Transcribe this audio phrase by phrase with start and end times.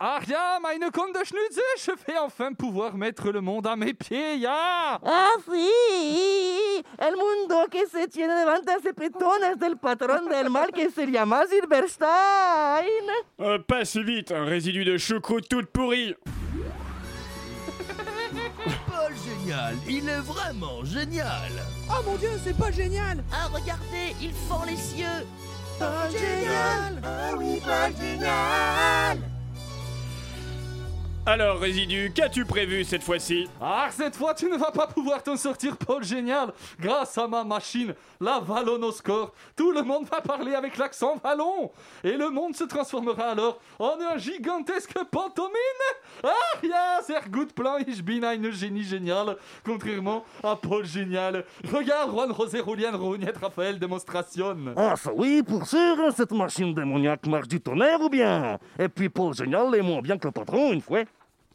[0.00, 5.00] Aria, meine Kunde Schnütze, je vais enfin pouvoir mettre le monde à mes pieds, ya
[5.04, 6.84] Ah, sí.
[6.98, 11.44] El mundo que se tiene delante de petones del patrón del mal que se llama
[11.48, 13.10] Silverstein.
[13.40, 16.14] Euh, pas si vite, un résidu de choucroute toute pourrie.
[18.86, 21.50] Paul génial, il est vraiment génial.
[21.90, 25.26] Oh mon dieu, c'est pas génial Ah, regardez, il fend les cieux
[25.80, 27.02] Paul génial.
[27.04, 29.18] Ah oui, Paul génial.
[31.30, 35.36] Alors, résidu, qu'as-tu prévu cette fois-ci Ah, cette fois, tu ne vas pas pouvoir t'en
[35.36, 36.54] sortir, Paul Génial.
[36.80, 41.70] Grâce à ma machine, la Vallonoscore, tout le monde va parler avec l'accent vallon.
[42.02, 45.52] Et le monde se transformera alors en un gigantesque pantomime.
[46.24, 46.30] Ah,
[46.62, 49.36] ja, sehr gut plan, ich bin ein génie génial.
[49.66, 51.44] Contrairement à Paul Génial.
[51.70, 57.26] Regarde, Juan José Julian Rougnet Raphaël démonstration Ah, ça oui, pour sûr, cette machine démoniaque
[57.26, 58.58] marche du tonnerre ou bien?
[58.78, 61.00] Et puis Paul génial est moins bien que le patron, une fois.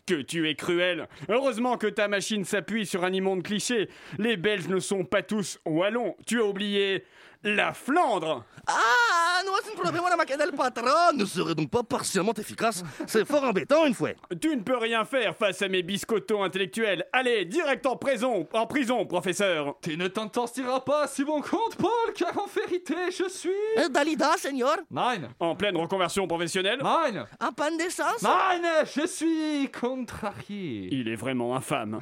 [0.05, 3.87] Que tu es cruel Heureusement que ta machine s'appuie sur un immonde cliché.
[4.17, 6.15] Les Belges ne sont pas tous wallons.
[6.27, 7.05] Tu as oublié
[7.43, 11.17] la Flandre Ah, no es un problema la máquina del patrón.
[11.17, 12.81] Ne serait donc pas partiellement efficace.
[13.07, 14.11] C'est fort embêtant, une fois.
[14.41, 17.05] Tu ne peux rien faire face à mes biscottos intellectuels.
[17.11, 21.75] Allez, direct en prison, en prison, professeur Tu ne t'en sortiras pas si bon compte,
[21.77, 23.49] Paul, car en vérité, je suis...
[23.75, 24.77] Eh, Dalida, señor.
[24.89, 31.15] Nine En pleine reconversion professionnelle Nine Un pan d'essence Nine Je suis contrarié Il est
[31.17, 32.01] vraiment infâme.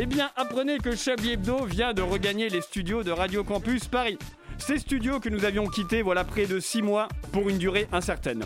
[0.00, 4.16] Eh bien, apprenez que Chablis Hebdo vient de regagner les studios de Radio Campus Paris.
[4.56, 8.44] Ces studios que nous avions quittés voilà près de 6 mois pour une durée incertaine.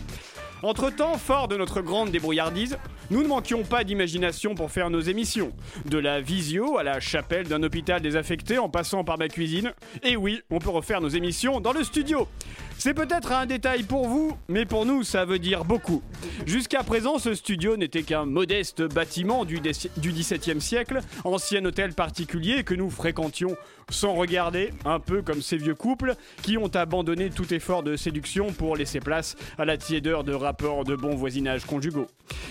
[0.62, 2.78] Entre-temps, fort de notre grande débrouillardise,
[3.10, 5.52] nous ne manquions pas d'imagination pour faire nos émissions.
[5.84, 9.72] De la visio à la chapelle d'un hôpital désaffecté en passant par ma cuisine.
[10.02, 12.28] Et oui, on peut refaire nos émissions dans le studio.
[12.78, 16.02] C'est peut-être un détail pour vous, mais pour nous, ça veut dire beaucoup.
[16.46, 22.74] Jusqu'à présent, ce studio n'était qu'un modeste bâtiment du, XVIIe siècle, ancien hôtel particulier que
[22.74, 23.56] nous fréquentions
[23.90, 28.52] sans regarder, un peu comme ces vieux couples qui ont abandonné tout effort de séduction
[28.52, 32.06] pour laisser place à la tiédeur de rapports de bon voisinage conjugaux.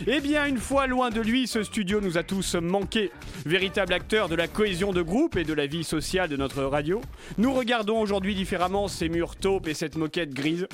[0.06, 3.12] Eh bien, une fois loin de lui, ce studio nous a tous manqué.
[3.46, 7.02] Véritable acteur de la cohésion de groupe et de la vie sociale de notre radio,
[7.38, 10.68] nous regardons aujourd'hui différemment ces murs taupes et cette moquette grise,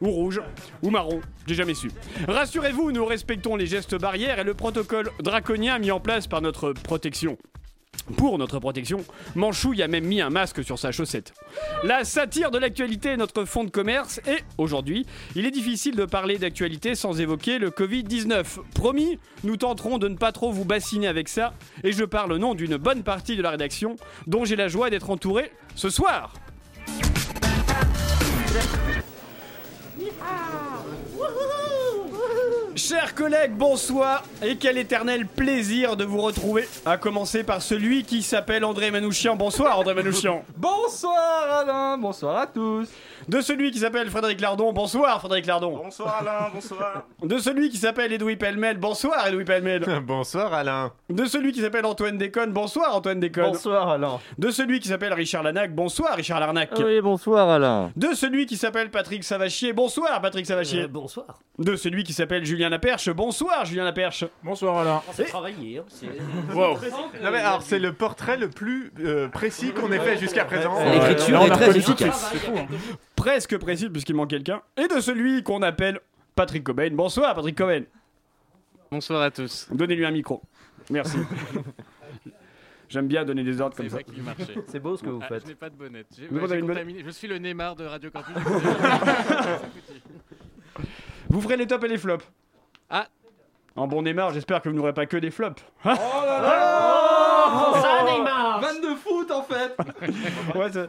[0.00, 0.40] ou rouge,
[0.82, 1.90] ou marron, j'ai jamais su.
[2.28, 6.72] Rassurez-vous, nous respectons les gestes barrières et le protocole draconien mis en place par notre
[6.72, 7.38] protection.
[8.16, 9.04] Pour notre protection,
[9.36, 11.32] Manchouille a même mis un masque sur sa chaussette.
[11.84, 16.04] La satire de l'actualité est notre fond de commerce et aujourd'hui, il est difficile de
[16.04, 18.44] parler d'actualité sans évoquer le Covid-19.
[18.74, 21.54] Promis, nous tenterons de ne pas trop vous bassiner avec ça
[21.84, 24.90] et je parle au nom d'une bonne partie de la rédaction dont j'ai la joie
[24.90, 26.34] d'être entouré ce soir.
[30.20, 30.61] Ah!
[32.74, 36.66] Chers collègues, bonsoir et quel éternel plaisir de vous retrouver.
[36.86, 39.36] À commencer par celui qui s'appelle André Manouchian.
[39.36, 40.42] Bonsoir André Manouchian.
[40.56, 42.88] Bonsoir Alain, bonsoir à tous
[43.28, 44.72] De celui qui s'appelle Frédéric Lardon.
[44.72, 45.76] Bonsoir Frédéric Lardon.
[45.84, 47.04] Bonsoir Alain, bonsoir.
[47.22, 48.78] De celui qui s'appelle Edoui Pellemel.
[48.78, 49.84] Bonsoir Edoui Pellemel.
[50.06, 50.92] bonsoir Alain.
[51.10, 52.52] De celui qui s'appelle Antoine Déconne.
[52.52, 53.52] Bonsoir Antoine Déconne.
[53.52, 54.18] Bonsoir, Alain.
[54.38, 55.74] De celui qui s'appelle Richard Lanac.
[55.74, 56.70] Bonsoir Richard Larnac.
[56.78, 57.90] Oui, bonsoir, Alain.
[57.96, 59.72] De celui qui s'appelle Patrick Savachier.
[59.72, 60.86] Bonsoir Patrick Savachier.
[60.88, 61.38] bonsoir.
[61.58, 63.10] De celui qui s'appelle Julien Laperche.
[63.10, 64.24] Bonsoir Julien Laperche.
[64.42, 65.02] Bonsoir Alain.
[65.28, 65.78] Travaillé.
[65.78, 66.06] hein, c'est-
[66.54, 66.78] Wow.
[67.22, 70.74] Non mais alors c'est le portrait le plus euh, précis qu'on ait fait jusqu'à présent.
[70.84, 72.30] L'écriture Euh, est a très reconnu efficace.
[72.30, 72.40] toutes.
[72.40, 72.66] C'est fou, hein.
[73.16, 76.00] presque précis puisqu'il manque quelqu'un, et de celui qu'on appelle
[76.34, 76.90] Patrick Cobain.
[76.92, 77.82] Bonsoir Patrick Cobain.
[78.90, 79.68] Bonsoir à tous.
[79.70, 80.42] Donnez-lui un micro.
[80.90, 81.18] Merci.
[82.88, 83.98] J'aime bien donner des ordres comme ça.
[84.68, 85.44] C'est beau ce que vous Ah, faites.
[85.44, 86.08] je n'ai pas de bonnette.
[86.14, 88.34] J'ai- Vous ouais, avez j'ai une bonnette contaminé- Je suis le Neymar de Radio Campus.
[91.30, 92.24] Vous ferez les tops et les flops.
[93.76, 95.62] En bon démarre, j'espère que vous n'aurez pas que des flops.
[95.84, 99.74] Oh là là Ça, Neymar Van de foot en fait
[100.54, 100.88] Ouais, c'est-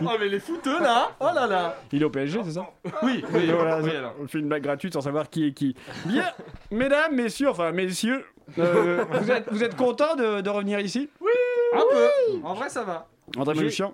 [0.00, 2.66] Oh mais les footeux là Oh là là il est au PSG, c'est ça
[3.02, 4.14] Oui, oui, Voilà, oui, alors.
[4.20, 5.74] on fait une blague gratuite sans savoir qui est qui.
[6.06, 6.24] Bien,
[6.70, 8.24] mesdames, messieurs, enfin messieurs,
[8.58, 11.10] euh, vous êtes, vous êtes contents de, de revenir ici
[11.74, 12.08] Un peu
[12.44, 13.92] En vrai ça va André J'ai- Manouchian,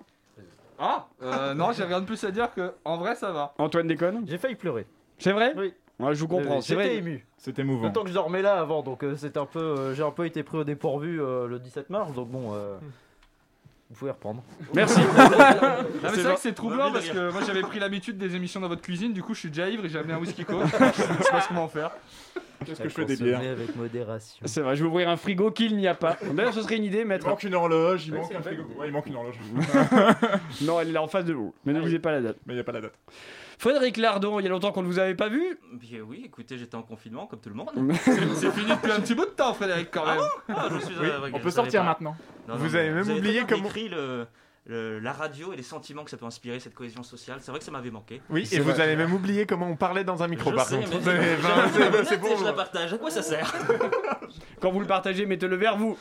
[0.78, 3.54] Ah euh, Non, j'ai rien de plus à dire que en vrai ça va.
[3.58, 4.86] Antoine Déconne, J'ai failli pleurer.
[5.18, 5.72] c'est vrai Oui.
[5.98, 6.96] Ouais, je vous comprends, Euh, c'est vrai.
[6.96, 7.26] Ému.
[7.38, 7.88] C'était mouvant.
[7.88, 10.26] D'autant que je dormais là avant, donc euh, c'était un peu, euh, j'ai un peu
[10.26, 12.76] été pris au dépourvu euh, le 17 mars, donc bon, euh,
[13.90, 14.42] vous pouvez reprendre.
[14.74, 15.00] Merci.
[16.14, 18.82] C'est vrai que c'est troublant parce que moi j'avais pris l'habitude des émissions dans votre
[18.82, 20.66] cuisine, du coup je suis déjà ivre et j'ai amené un whisky coke.
[20.96, 21.90] je sais pas comment faire.
[22.64, 24.42] Qu'est-ce que je fais des bières avec modération.
[24.46, 26.16] C'est vrai, je vais ouvrir un frigo qu'il n'y a pas.
[26.34, 27.26] D'ailleurs, ce serait une idée, Il mettre.
[27.28, 28.62] manque une horloge, il Ouais, manque un frigo.
[28.78, 29.38] Ouais, il manque une horloge.
[30.62, 31.54] Non, elle est là en face de vous.
[31.64, 32.36] Mais ne lisez pas la date.
[32.46, 32.94] Mais il n'y a pas la date.
[33.58, 35.58] Frédéric Lardon, il y a longtemps qu'on ne vous avait pas vu.
[35.72, 37.70] Bien oui, écoutez, j'étais en confinement comme tout le monde.
[38.34, 40.20] C'est fini depuis un petit bout de temps, Frédéric, quand même.
[40.48, 42.16] Ah, je suis Oui, euh, on peut sortir maintenant.
[42.46, 44.26] Non, non, Vous avez même oublié comment- le,
[44.68, 47.38] le- la radio et les sentiments que ça peut inspirer, cette cohésion sociale.
[47.40, 48.20] C'est vrai que ça m'avait manqué.
[48.30, 48.82] Oui, et vous vrai.
[48.82, 50.92] avez même oublié comment on parlait dans un micro, je par sais, contre.
[50.96, 51.02] une
[52.04, 52.28] c'est- bon.
[52.38, 52.92] je la partage.
[52.92, 53.52] À quoi ça sert
[54.60, 55.96] Quand vous le partagez, mettez-le vers vous.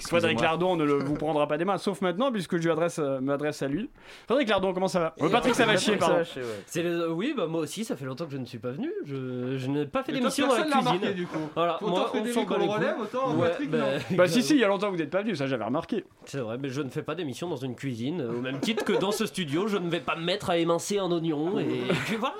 [0.00, 2.98] Frédéric Lardon ne le, vous prendra pas des mains, sauf maintenant, puisque je lui adresse,
[2.98, 3.90] euh, m'adresse à lui.
[4.26, 5.14] Frédéric Lardon, comment ça va?
[5.22, 6.22] Euh, Patrick Savachier, pardon.
[6.66, 8.90] C'est le- Oui, bah moi aussi, ça fait longtemps que je ne suis pas venu.
[9.04, 10.78] Je, je n'ai pas fait d'émission dans la cuisine.
[10.80, 11.38] remarqué, du coup.
[11.54, 13.86] Voilà, Autant moi, on Frédéric, on le relève, autant Ouais, Patrick, bah, non.
[14.16, 16.04] Bah si, si, il y a longtemps que vous n'êtes pas venu, ça j'avais remarqué.
[16.24, 17.83] C'est vrai, mais je ne fais pas d'émission dans une cuisine.
[18.20, 20.98] Au même titre que dans ce studio, je ne vais pas me mettre à émincer
[20.98, 21.58] un oignon.
[21.58, 22.34] Et puis voilà.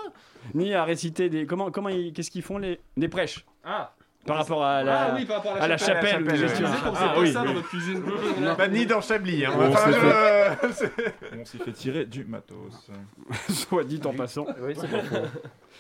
[0.55, 1.47] Ni à réciter des.
[1.47, 3.45] Comment, comment ils- qu'est-ce qu'ils font les des prêches?
[3.65, 3.93] Ah.
[4.27, 6.25] Par rapport à la, Ah oui, par rapport à la à la chapelle.
[6.27, 7.47] Ah, pas oui, ça oui.
[7.49, 8.03] dans notre cuisine.
[8.57, 9.45] Pas ni dans Chablis.
[9.45, 9.53] Hein.
[9.59, 9.93] On Enfin,
[10.73, 10.91] s'est
[11.59, 12.91] je- fait tirer du matos.
[13.51, 14.47] Soit dit en passant.
[14.63, 15.27] Oui, c'est pas faux.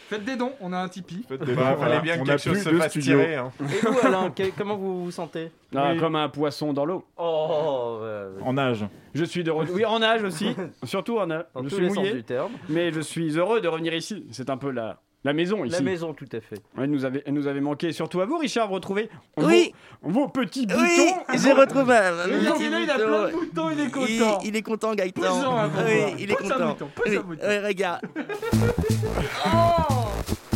[0.08, 1.24] Faites des dons, on a un Tipeee.
[1.28, 2.00] Faites des Bah, dons, fallait voilà.
[2.00, 3.18] bien que On quelque a chose plus se de fasse studio.
[3.18, 3.34] tirer.
[3.36, 3.52] hein.
[3.60, 5.98] Et vous, Alain, que- comment vous vous sentez Ah, Oui.
[5.98, 7.04] Comme un poisson dans l'eau.
[7.16, 8.42] Oh, ouais.
[8.44, 8.84] En nage.
[9.14, 9.74] Je suis de retour.
[9.74, 10.54] Oui, en nage aussi.
[10.84, 11.44] Surtout en nage.
[11.54, 12.12] dans Je tous suis les sens mouillé.
[12.12, 12.52] du terme.
[12.68, 14.26] Mais je suis heureux de revenir ici.
[14.30, 15.74] C'est un peu la, la maison ici.
[15.76, 16.60] La maison, tout à fait.
[16.76, 17.92] Elle nous avait, elle nous avait manqué.
[17.92, 19.08] Surtout à vous, Richard, vous retrouvez
[19.38, 19.72] Oui.
[20.02, 20.80] vos, vos petits boutons.
[20.82, 22.52] Oui, j'ai retrouvé un là, il a
[22.96, 24.38] plein de boutons, il est Il, content.
[24.44, 25.22] il est content, Gaëtan.
[25.58, 26.68] Un oui, il est Pousse un content.
[26.68, 27.46] bouton, pousse Oui, un bouton.
[27.48, 28.00] oui, regarde.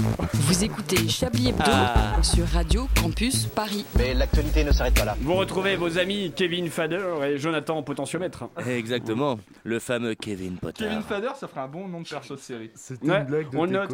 [0.03, 2.23] Vous écoutez Chablis Hebdo Ah.
[2.23, 3.85] sur Radio Campus Paris.
[3.97, 5.17] Mais l'actualité ne s'arrête pas là.
[5.21, 8.45] Vous retrouvez vos amis Kevin Fader et Jonathan Potentiomètre.
[8.69, 10.85] Exactement, le fameux Kevin Potter.
[10.85, 12.71] Kevin Fader, ça ferait un bon nom de perso de série.
[12.77, 13.91] C'est Ouais, on le note.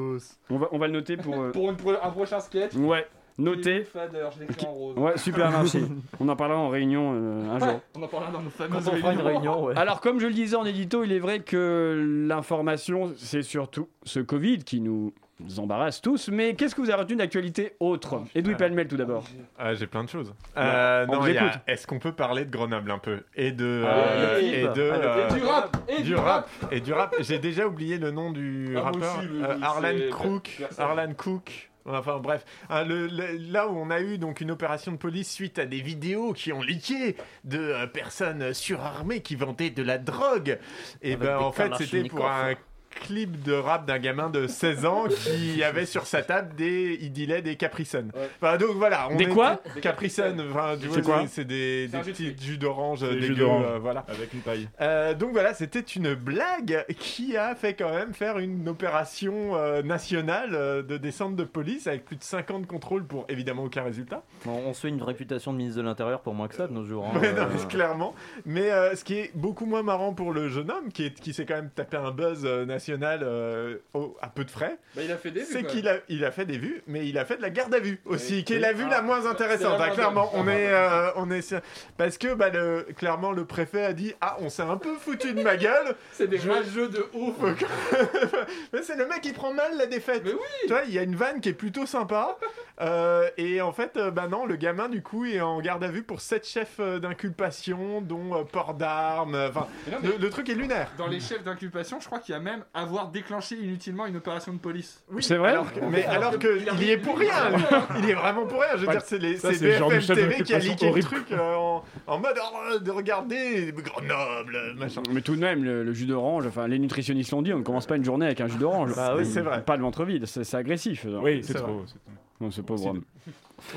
[0.51, 1.41] On va, on va le noter pour.
[1.41, 2.75] euh, Pour, une- pour un prochain sketch.
[2.75, 3.07] Ouais.
[3.37, 4.97] Kevin Fader, je l'écris en rose.
[4.99, 5.81] Ouais, super, merci.
[6.21, 7.81] On en parlera en réunion euh, un jour.
[7.97, 9.77] On en parlera dans nos fameuses on fera une réunion, ouais.
[9.77, 14.21] Alors, comme je le disais en édito, il est vrai que l'information, c'est surtout ce
[14.21, 15.13] Covid qui nous
[15.59, 16.29] embarrasse tous.
[16.29, 18.23] Mais qu'est-ce que vous avez retenu d'actualité autre?
[18.35, 19.25] Edoui Palmel, tout d'abord.
[19.59, 20.35] Ah, J'ai plein de choses.
[20.57, 21.61] Euh, non, vous il y a- écoute.
[21.67, 23.23] Est-ce qu'on peut parler de Grenoble un peu?
[23.35, 23.83] Et de.
[23.87, 24.83] Ah, euh, et de.
[24.83, 27.15] Et euh, du rap Et du rap et du rap.
[27.21, 30.59] J'ai déjà oublié le nom du Ah, moi rappeur, aussi, mais euh, oui, Arlan c'est-
[30.59, 30.85] personne.
[30.85, 31.71] Arlan Cook.
[31.87, 35.31] Enfin bref, Ah, le- le- là où on a eu donc une opération de police
[35.31, 37.15] suite à des vidéos qui ont leaké
[37.45, 40.59] de euh, personnes surarmées qui vendaient de la drogue.
[41.03, 42.55] Et Avec ben des en fait c'était pour un
[43.01, 47.13] clip de rap d'un gamin de 16 ans qui avait sur sa table des il
[47.13, 48.11] dealait des Capri Sun.
[48.41, 50.89] Enfin, donc voilà, on Des quoi Capri Sun, enfin, tu
[51.29, 54.05] C'est des, petits jus d'orange euh, voilà.
[54.09, 54.69] Avec une paille.
[54.81, 59.83] Euh, donc voilà, c'était une blague qui a fait quand même faire une opération euh,
[59.83, 64.23] nationale euh, de descente de police avec plus de 50 contrôles pour évidemment aucun résultat.
[64.47, 66.73] On, on se fait une réputation de ministre de l'Intérieur pour moins que ça de
[66.73, 67.07] nos jours.
[67.07, 67.21] hein.
[67.37, 68.15] Non, mais clairement.
[68.45, 71.33] Mais euh, ce qui est beaucoup moins marrant pour le jeune homme qui, est, qui
[71.33, 75.11] s'est quand même tapé un buzz euh, euh, au- à peu de frais, Bah, il
[75.13, 75.71] a fait des vues, c'est quoi.
[75.71, 77.79] qu'il a, il a fait des vues, mais il a fait de la garde à
[77.81, 78.45] vue aussi, Oui.
[78.45, 79.79] qui est la vue Ah, la moins c'est intéressante.
[79.79, 81.61] la hein, moins clairement, bonne, on est, euh, on est sur-
[81.97, 85.33] parce que bah, le, clairement le préfet a dit ah on s'est un peu foutu
[85.35, 85.95] de ma gueule.
[86.13, 87.35] C'est des Je- rageux de ouf.
[88.73, 90.23] mais c'est le mec qui prend mal la défaite.
[90.25, 90.39] Mais oui.
[90.63, 92.37] Tu vois, il y a une vanne qui est plutôt sympa.
[92.81, 95.89] euh, et en fait, euh, bah non, le gamin du coup est en garde à
[95.89, 99.35] vue pour sept chefs euh, d'inculpation, dont euh, port d'armes.
[99.49, 100.91] Enfin, Mais non, mais le, le truc est lunaire.
[100.99, 104.53] Dans les chefs d'inculpation, je crois qu'il y a même avoir déclenché inutilement une opération
[104.53, 105.03] de police.
[105.11, 107.51] Oui, C'est vrai alors que- Mais alors que Il y est pour rien.
[107.51, 107.63] lui.
[108.03, 108.71] Il est vraiment pour rien.
[108.75, 111.31] Je veux Ouais, dire, c'est les c'est c'est BFM TV qui a leaké le truc
[111.33, 115.03] euh, en, en mode oh, de regarder Grenoble, machin.
[115.13, 117.63] Mais tout de même, le, le jus d'orange, enfin, les nutritionnistes l'ont dit, on ne
[117.63, 118.95] commence pas une journée avec un jus d'orange.
[118.97, 119.63] Bah oui, c'est vrai.
[119.63, 121.07] Pas le ventre vide, c'est c'est agressif.
[121.09, 121.23] genre.
[121.23, 121.63] Oui, c'est c'est vrai.
[121.73, 121.85] trop.
[121.87, 121.95] c'est.
[122.41, 123.03] Non, ce pauvre homme.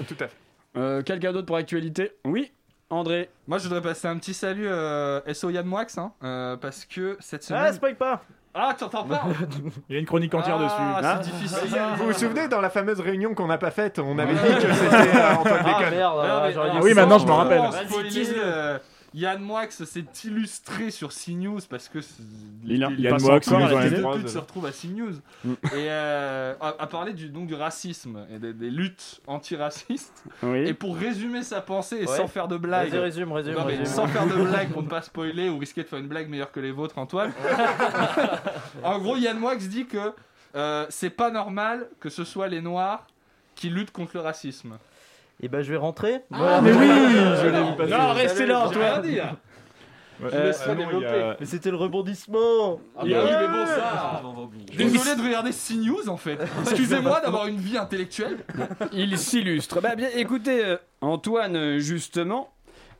[0.07, 0.31] Tout à fait.
[0.75, 2.11] Euh, Quelqu'un d'autre pour actualité?
[2.25, 2.51] Oui,
[2.89, 3.29] André.
[3.47, 7.17] Moi, je voudrais passer un petit salut euh, SO Yann Moix, hein, euh, parce que
[7.19, 7.63] cette semaine.
[7.67, 8.23] Ah, spoil pas
[8.59, 9.21] Ah, tu entends pas
[9.89, 11.29] Il y a une chronique entière Ah, dessus.
[11.31, 11.79] c'est difficile.
[11.97, 14.73] Vous vous souvenez dans la fameuse réunion qu'on n'a pas faite, on avait dit que
[14.73, 15.95] c'était euh, Antoine Ah Déconne.
[15.95, 17.59] merde, mais- j'aurais alors, oui, maintenant, je me rappelle.
[17.61, 18.79] Vas-y, tease-le.
[19.19, 21.99] Yann Moix s'est illustré sur CNews parce que
[22.65, 25.51] Il a- Yann Moix, les se retrouvent à CNews Mm.
[25.51, 25.55] et
[25.89, 30.23] euh, à, à parler du, donc, du racisme et des, des luttes antiracistes.
[30.53, 32.17] Et pour résumer sa pensée et Ouais.
[32.17, 33.85] sans faire de blagues, Vas-y, résume, résume, Non, mais résume.
[33.85, 36.51] sans faire de blagues pour ne pas spoiler ou risquer de faire une blague meilleure
[36.51, 37.31] que les vôtres, Antoine.
[38.83, 40.13] en gros, Yann Moix dit que
[40.55, 43.05] Euh, c'est pas normal que ce soit les Noirs
[43.53, 44.77] qui luttent contre le racisme.
[45.41, 46.23] Et ben je vais rentrer.
[46.33, 47.91] Ah, mais oui, je l'ai vu passer.
[47.91, 49.01] Non, restez là, Antoine.
[50.19, 51.05] Ouais, il y développer.
[51.05, 52.79] a- Mais c'était le rebondissement.
[52.97, 54.21] Ah bah oui, mais bon, ça.
[54.75, 56.39] Désolé de regarder CNews en fait.
[56.63, 58.39] Excusez-moi d'avoir une vie intellectuelle.
[58.93, 59.79] Il s'illustre.
[59.79, 62.49] Bah bien, écoutez, euh, Antoine, euh, justement,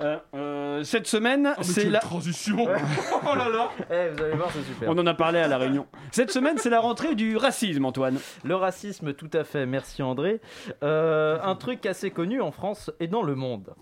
[0.01, 2.00] euh, euh, cette semaine, Oh, c'est la.
[2.00, 2.58] transition.
[2.68, 3.70] oh là là.
[3.92, 4.89] Eh, vous allez voir, c'est super.
[4.89, 5.88] On en a parlé à la réunion.
[6.12, 8.20] Cette semaine, c'est la rentrée du racisme, Antoine.
[8.44, 10.39] Le racisme, tout à fait, merci André.
[10.84, 13.74] Euh, un truc assez connu en France et dans le monde.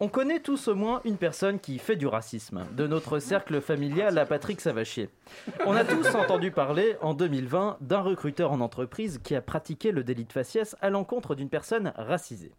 [0.00, 4.18] On connaît tous au moins une personne qui fait du racisme, de notre cercle familial
[4.18, 5.08] à Patrick Savachier.
[5.66, 10.02] On a tous entendu parler en 2020 d'un recruteur en entreprise qui a pratiqué le
[10.02, 12.52] délit de faciès à l'encontre d'une personne racisée.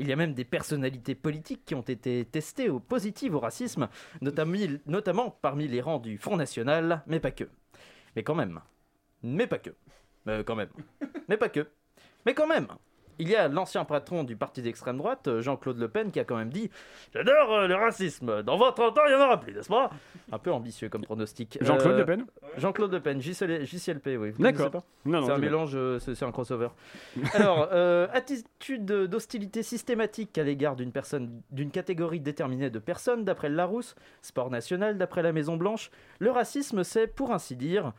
[0.00, 3.86] Il y a même des personnalités politiques qui ont été testées au positives au racisme,
[4.22, 7.44] notamment, notamment parmi les rangs du Front National, mais pas que.
[8.16, 8.60] Mais quand même.
[9.22, 9.70] Mais pas que.
[10.24, 10.70] Mais quand même.
[11.28, 11.68] Mais pas que.
[12.24, 12.66] Mais quand même.
[13.20, 16.24] Il y a l'ancien patron du parti d'extrême droite, euh, Jean-Claude Le Pen, qui a
[16.24, 16.70] quand même dit
[17.14, 19.90] J'adore euh, le racisme, dans 20-30 ans, il n'y en aura plus, n'est-ce pas?
[20.32, 21.58] Un peu ambitieux comme pronostic.
[21.60, 22.24] Jean-Claude Euh, Le Pen?
[22.56, 24.32] Jean-Claude Le Pen, JCL JCLP, oui.
[24.38, 24.70] D'accord.
[25.04, 26.68] Non, non, C'est un mélange, c'est un crossover.
[27.34, 33.48] Alors, euh, attitude d'hostilité systématique à l'égard d'une personne, d'une catégorie déterminée de personnes, d'après
[33.48, 35.90] le Larousse, sport national, d'après la Maison Blanche.
[36.20, 37.92] Le racisme, c'est, pour ainsi dire,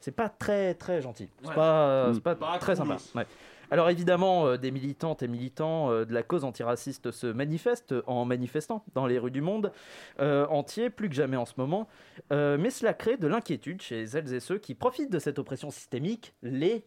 [0.00, 1.28] c'est pas très très gentil.
[1.42, 1.54] C'est Ouais.
[1.54, 2.96] pas, euh, c'est pas Pas très sympa.
[3.14, 3.26] Ouais.
[3.72, 8.26] Alors évidemment, euh, des militantes et militants euh, de la cause antiraciste se manifestent en
[8.26, 9.72] manifestant dans les rues du monde
[10.20, 11.88] euh, entier, plus que jamais en ce moment.
[12.30, 16.34] Mais cela crée de l'inquiétude chez celles et ceux qui profitent de cette oppression systémique,
[16.42, 16.84] les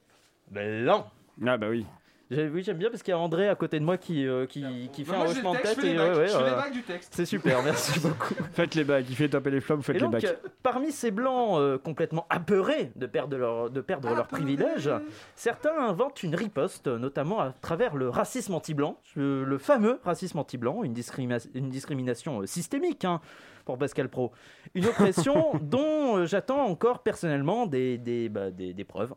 [0.52, 1.08] blancs.
[1.44, 1.88] Ah bah oui.
[2.32, 4.64] Oui, j'aime bien parce qu'il y a André à côté de moi qui, euh, qui,
[4.92, 5.76] qui fait un hochement de tête.
[5.76, 6.18] je fais les et, bacs.
[6.18, 7.14] ouais, Je fais les bacs du texte.
[7.16, 8.34] C'est super, merci beaucoup.
[8.54, 10.24] Faites les bacs, il fait taper les flammes, vous faites Et les donc, bacs.
[10.26, 14.90] euh, parmi ces blancs euh, complètement apeurés de perdre, leur, de perdre leurs privilèges,
[15.36, 20.84] certains inventent une riposte, notamment à travers le racisme anti-blanc, le, le fameux racisme anti-blanc,
[20.84, 23.22] une, discrimina- une discrimination euh, systémique hein,
[23.66, 24.32] pour Pascal Pro.
[24.76, 29.14] Une oppression dont euh, j'attends encore personnellement des, des, bah, des- des preuves.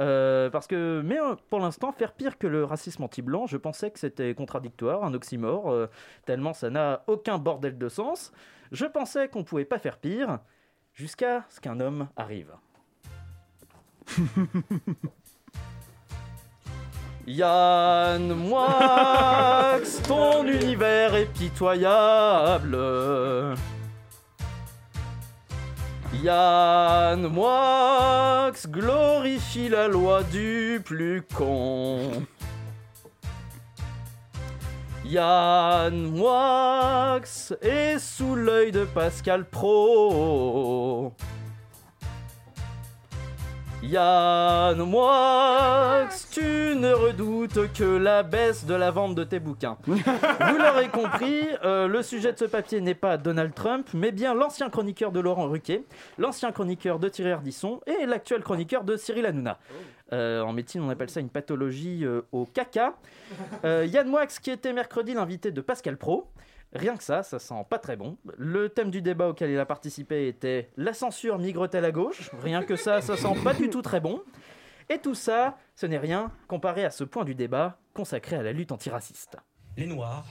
[0.00, 3.90] Euh, parce que, mais euh, pour l'instant, faire pire que le racisme anti-blanc, je pensais
[3.90, 5.86] que c'était contradictoire, un oxymore, euh,
[6.26, 8.32] tellement ça n'a aucun bordel de sens.
[8.72, 10.38] Je pensais qu'on pouvait pas faire pire,
[10.94, 12.52] jusqu'à ce qu'un homme arrive.
[17.26, 19.78] Yann Moix,
[20.08, 22.76] ton univers est pitoyable.
[26.12, 32.26] Yann Moix glorifie la loi du plus con.
[35.04, 37.20] Yann Moix
[37.62, 41.14] est sous l'œil de Pascal Pro.
[43.82, 49.78] Yann Moix, tu ne redoutes que la baisse de la vente de tes bouquins.
[49.86, 54.34] Vous l'aurez compris, euh, le sujet de ce papier n'est pas Donald Trump, mais bien
[54.34, 55.86] l'ancien chroniqueur de Laurent Ruquier,
[56.18, 59.58] l'ancien chroniqueur de Thierry Ardisson et l'actuel chroniqueur de Cyril Hanouna.
[60.12, 62.94] Euh, en médecine, on appelle ça une pathologie euh, au caca.
[63.64, 66.28] Yann Moix, qui était mercredi l'invité de Pascal Pro.
[66.72, 68.16] Rien que ça, ça sent pas très bon.
[68.36, 72.30] Le thème du débat auquel il a participé était La censure migre-t-elle à gauche?
[72.42, 74.22] Rien que ça, ça sent pas du tout très bon.
[74.88, 78.52] Et tout ça, ce n'est rien comparé à ce point du débat consacré à la
[78.52, 79.36] lutte antiraciste.
[79.76, 80.26] Les Noirs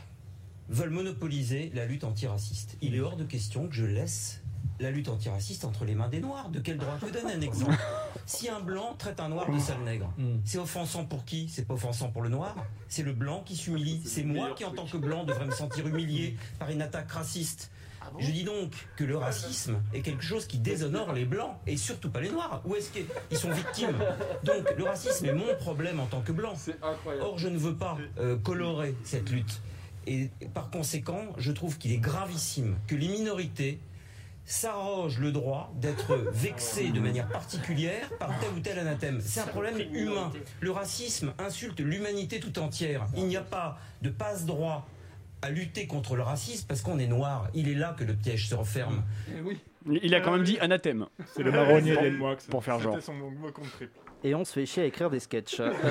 [0.70, 2.78] veulent monopoliser la lutte antiraciste.
[2.82, 4.42] Il est hors de question que je laisse
[4.80, 6.50] la lutte antiraciste entre les mains des Noirs.
[6.50, 7.76] De quel droit Je vous donne un exemple?
[8.26, 10.14] Si un blanc traite un noir de sale nègre,
[10.46, 11.50] c'est offensant pour qui?
[11.50, 12.56] C'est pas offensant pour le noir?
[12.88, 14.02] C'est le blanc qui s'humilie?
[14.06, 17.72] C'est moi qui, en tant que blanc, devrais me sentir humilié par une attaque raciste?
[18.20, 22.10] Je dis donc que le racisme est quelque chose qui déshonore les blancs et surtout
[22.10, 22.62] pas les noirs.
[22.66, 23.98] Où est-ce qu'ils sont victimes?
[24.44, 26.54] Donc le racisme est mon problème en tant que blanc.
[27.22, 29.62] Or je ne veux pas euh, colorer cette lutte.
[30.08, 33.80] Et par conséquent, je trouve qu'il est gravissime que les minorités
[34.50, 39.22] s'arrogent le droit d'être vexées de manière particulière par tel ou tel anathème.
[39.22, 40.32] C'est un problème humain.
[40.60, 43.06] Le racisme insulte l'humanité tout entière.
[43.16, 44.88] Il n'y a pas de passe-droit
[45.44, 47.48] à lutter contre le racisme parce qu'on est noir.
[47.54, 49.04] Il est là que le piège se referme.
[49.44, 49.60] oui.
[50.04, 51.06] Il a quand même dit anathème.
[51.28, 51.96] C'est le marronnier.
[52.50, 52.96] Pour faire genre.
[52.96, 53.94] C'était son mot contre triple.
[54.24, 55.60] Et on se fait chier à écrire des sketchs.
[55.62, 55.72] Euh,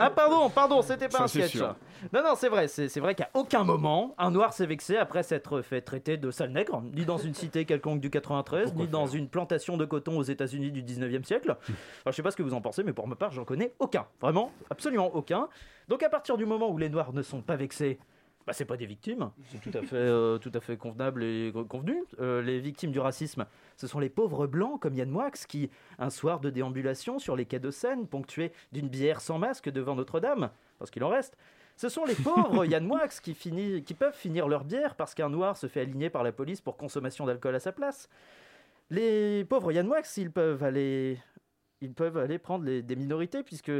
[0.00, 1.52] Ah pardon, pardon, c'était pas Ça, un sketch.
[1.52, 1.76] sûr.
[2.12, 5.60] Non, non, c'est vrai, c'est vrai qu'à aucun moment, un noir s'est vexé après s'être
[5.62, 9.28] fait traiter de sale nègre, ni dans une cité quelconque du 93, ni dans une
[9.28, 11.50] plantation de coton aux États-Unis du 19e siècle.
[12.04, 13.74] Alors, je sais pas ce que vous en pensez, mais pour ma part, j'en connais
[13.78, 14.06] aucun.
[14.20, 15.48] Vraiment, absolument aucun.
[15.88, 17.98] Donc à partir du moment où les noirs ne sont pas vexés,
[18.46, 21.50] bah, c'est pas des victimes, c'est tout à fait, euh, tout à fait convenable et
[21.52, 22.02] co- convenu.
[22.20, 23.46] Euh, les victimes du racisme,
[23.76, 27.46] ce sont les pauvres blancs comme Yann Moix qui, un soir de déambulation sur les
[27.46, 31.36] quais de Seine, ponctué d'une bière sans masque devant Notre-Dame, parce qu'il en reste,
[31.76, 35.30] ce sont les pauvres Yann Moix qui, finit- qui peuvent finir leur bière parce qu'un
[35.30, 38.08] noir se fait aligner par la police pour consommation d'alcool à sa place.
[38.90, 41.18] Les pauvres Yann Moix, ils peuvent aller,
[41.80, 43.72] ils peuvent aller prendre les- des minorités puisque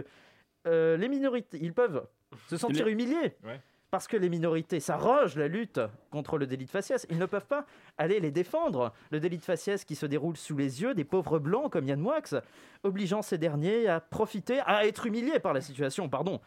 [0.67, 2.07] euh, les minorités, ils peuvent
[2.49, 3.61] se sentir humiliés Ouais.
[3.95, 5.79] Parce que les minorités s'arrogent la lutte
[6.11, 7.07] contre le délit de faciès.
[7.11, 7.65] Ils ne peuvent pas
[7.97, 8.93] aller les défendre.
[9.13, 12.01] Le délit de faciès qui se déroule sous les yeux des pauvres blancs comme Yann
[12.01, 12.21] Moix,
[12.83, 16.41] obligeant ces derniers à profiter, à être humiliés par la situation, pardon.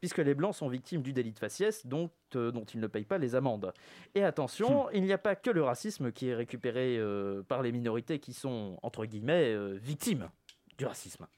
[0.00, 3.04] Puisque les blancs sont victimes du délit de faciès dont, euh, dont ils ne payent
[3.04, 3.72] pas les amendes.
[4.16, 7.70] Et attention, il n'y a pas que le racisme qui est récupéré euh, par les
[7.70, 10.30] minorités qui sont, entre guillemets, euh, victimes
[10.76, 11.28] du racisme.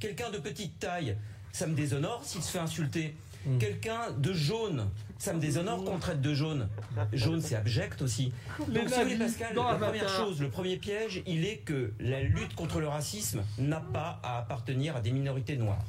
[0.00, 1.16] Quelqu'un de petite taille,
[1.52, 3.14] ça me déshonore s'il se fait insulter.
[3.58, 6.68] Quelqu'un de jaune, ça me déshonore qu'on traite de jaune.
[7.12, 8.32] Jaune, c'est abject aussi.
[8.68, 12.22] Donc, si vous voulez, Pascal, la première chose, le premier piège, il est que la
[12.22, 15.82] lutte contre le racisme n'a pas à appartenir à des minorités noires.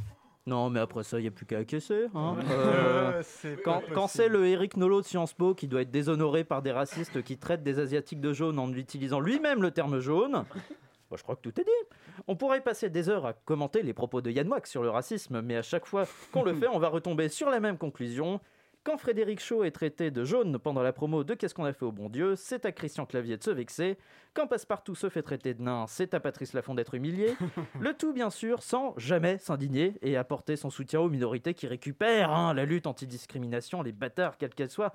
[0.47, 2.05] Non, mais après ça, il n'y a plus qu'à acquiescer.
[2.13, 2.35] hein.
[2.51, 5.89] Euh, Euh, c'est quand quand c'est le Eric Nolot de Sciences Po qui doit être
[5.89, 9.99] déshonoré par des racistes qui traitent des Asiatiques de jaune en utilisant lui-même le terme
[9.99, 10.43] jaune,
[11.13, 11.97] je crois que tout est dit.
[12.27, 15.41] On pourrait passer des heures à commenter les propos de Yann Moix sur le racisme,
[15.41, 18.39] mais à chaque fois qu'on le fait, on va retomber sur la même conclusion.
[18.85, 21.85] Quand Frédéric Shaw est traité de jaune pendant la promo de Qu'est-ce qu'on a fait
[21.85, 23.97] au bon Dieu, c'est à Christian Clavier de se vexer.
[24.35, 27.33] Quand Passepartout se fait traiter de nain, c'est à Patrice Laffont d'être humilié.
[27.79, 32.29] Le tout, bien sûr, sans jamais s'indigner et apporter son soutien aux minorités qui récupèrent
[32.29, 34.93] hein, la lutte antidiscrimination, les bâtards, quels qu'elles soient.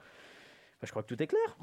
[0.81, 1.57] Bah, je crois que tout est clair.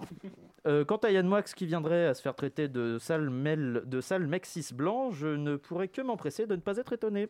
[0.67, 3.99] Euh, quant à Yann Moix qui viendrait à se faire traiter de sale, mel, de
[4.01, 7.27] sale mec cis blanc, je ne pourrais que m'empresser de ne pas être étonné.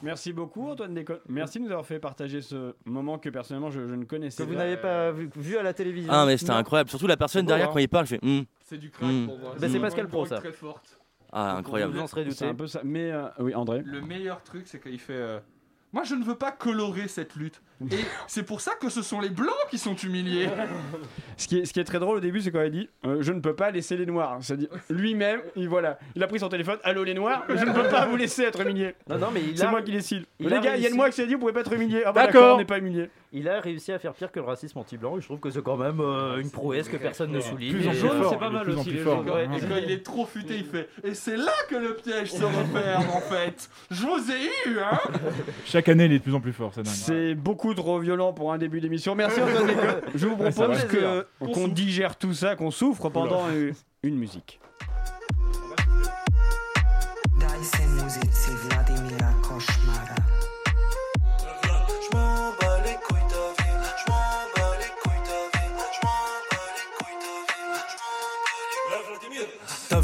[0.00, 1.18] Merci beaucoup Antoine Déconne.
[1.28, 4.48] Merci de nous avoir fait partager ce moment que personnellement je, je ne connaissais Que
[4.48, 6.12] vous n'avez pas vu, vu à la télévision.
[6.14, 6.88] Ah, mais c'était incroyable.
[6.88, 7.72] Surtout la personne derrière, hein.
[7.72, 8.20] quand il parle, je fais.
[8.24, 9.54] hmm, C'est du crack hmm, pour moi.
[9.58, 9.82] Bah, c'est Hmm.
[9.82, 10.36] Pascal Pro, ça.
[10.36, 11.00] très forte.
[11.32, 11.94] Ah, incroyable.
[11.94, 12.36] Vous en serez douté.
[12.36, 12.80] C'est un peu ça.
[12.84, 13.82] Mais euh, oui, André.
[13.84, 15.14] Le meilleur truc, c'est qu'il fait.
[15.16, 15.40] euh,
[15.92, 17.60] Moi, je ne veux pas colorer cette lutte.
[17.92, 20.48] Et c'est pour ça que ce sont les blancs qui sont humiliés.
[21.36, 23.18] Ce qui, est, ce qui est très drôle au début, c'est quand il dit euh,
[23.20, 24.38] Je ne peux pas laisser les noirs.
[24.40, 27.88] C'est-à-dire, lui-même, il, voilà, il a pris son téléphone Allô les noirs, je ne peux
[27.88, 28.94] pas vous laisser être humilié.
[29.08, 30.24] Non, non, mais il C'est a- moi qui décide.
[30.40, 30.96] il les a gars, il y a réussi.
[30.96, 32.02] moi qui s'est dit Vous pouvez pas être humilié.
[32.04, 32.32] Ah bah D'accord.
[32.42, 33.10] d'accord, on n'est pas humilié.
[33.32, 35.62] Il a réussi à faire pire que le racisme anti-blanc et je trouve que c'est
[35.62, 37.74] quand même euh, une prouesse que personne ne souligne.
[37.74, 39.26] Plus en Et, plus fort, il est plus en plus fort.
[39.26, 40.88] Ouais, et quand il est trop futé, il fait.
[41.04, 43.68] Et c'est là que le piège se referme en fait.
[43.90, 44.98] Je vous ai eu, hein
[45.66, 46.86] Chaque année, il est de plus en plus fort, c'est.
[46.86, 49.14] C'est beaucoup trop violent pour un début d'émission.
[49.14, 49.40] Merci.
[50.14, 50.86] Je vous propose
[51.52, 53.44] Qu'on digère tout ça, qu'on souffre pendant
[54.02, 54.60] une musique.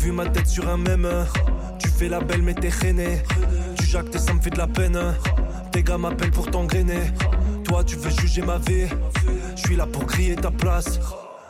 [0.04, 1.08] Vu ma tête sur un mème,
[1.78, 3.22] tu fais la belle mais t'es rené.
[3.78, 4.98] Tu jactes et ça me fait de la peine.
[5.72, 7.00] Tes gars m'appellent pour t'engrainer.
[7.64, 8.86] Toi tu veux juger ma vie,
[9.56, 11.00] je suis là pour griller ta place.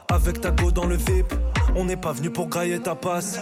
[0.09, 1.35] Avec ta go dans le VIP,
[1.75, 3.41] on n'est pas venu pour grailler ta passe.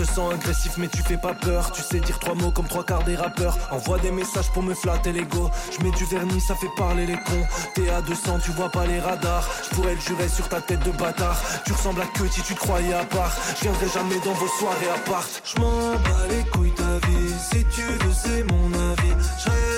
[0.00, 1.72] Je te sens agressif mais tu fais pas peur.
[1.72, 3.58] Tu sais dire trois mots comme trois quarts des rappeurs.
[3.70, 5.50] Envoie des messages pour me flatter l'ego.
[5.70, 8.86] Je mets du vernis ça fait parler les cons T'es à 200 tu vois pas
[8.86, 9.46] les radars.
[9.62, 11.38] Je pourrais le jurer sur ta tête de bâtard.
[11.66, 13.36] Tu ressembles à que si tu te croyais à part.
[13.56, 15.26] Je jamais dans vos soirées à part.
[15.44, 17.34] Je m'en bats les couilles ta vie.
[17.50, 19.69] Si tu veux c'est mon avis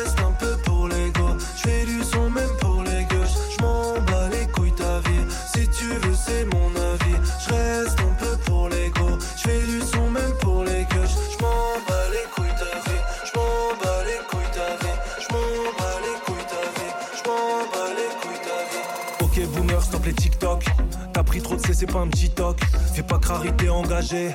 [21.83, 22.61] c'est pas un petit toc.
[22.95, 24.31] Fais pas crari t'es engagé.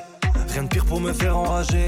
[0.52, 1.86] Rien de pire pour me faire enrager.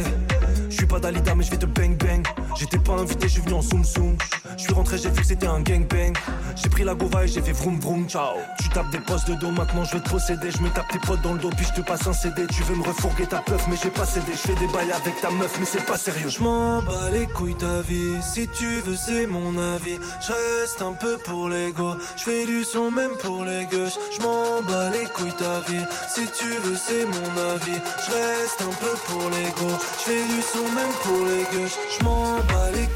[0.71, 2.27] Je suis pas Dalida mais je vais te bang bang
[2.59, 4.17] J'étais pas invité, je suis venu en zoom zoom
[4.57, 6.13] Je suis rentré, j'ai vu que c'était un gangbang.
[6.57, 8.37] J'ai pris la gova et j'ai fait vroom vroom ciao.
[8.59, 10.99] Tu tapes des postes de dos, maintenant je vais te posséder Je me tape tes
[10.99, 13.39] potes dans le dos puis je te passe un CD Tu veux me refourguer ta
[13.39, 15.97] peuf mais j'ai pas cédé Je fais des bails avec ta meuf mais c'est pas
[15.97, 16.29] sérieux.
[16.29, 18.21] Je m'en bats les couilles ta vie.
[18.21, 19.99] Si tu veux c'est mon avis.
[20.21, 21.95] Je reste un peu pour l'ego.
[22.17, 25.85] Je fais du son même pour les gauches Je m'en bats les couilles ta vie.
[26.09, 27.81] Si tu veux c'est mon avis.
[28.07, 29.71] Je reste un peu pour l'ego.
[29.99, 32.87] Je fais du son même pour les gauches Je m'en bats les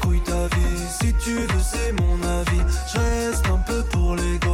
[1.25, 2.61] tu veux c'est mon avis.
[2.93, 4.44] Je reste un peu pour l'ego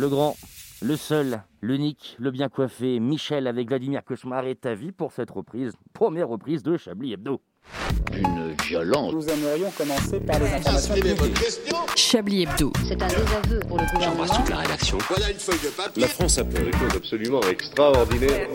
[0.00, 0.34] le grand,
[0.80, 5.30] le seul, l'unique, le bien coiffé, Michel avec Vladimir Cauchemar est à vie pour cette
[5.30, 7.42] reprise, première reprise de Chablis Hebdo.
[8.16, 9.12] Une violence.
[9.12, 10.94] Nous aimerions commencer par les informations
[11.94, 12.72] Chablis Hebdo.
[12.88, 14.00] C'est un désaveu pour le gouvernement.
[14.00, 14.98] J'embrasse toute la rédaction.
[15.06, 16.00] Voilà une feuille de papier.
[16.00, 18.48] La France a fait des choses absolument extraordinaires.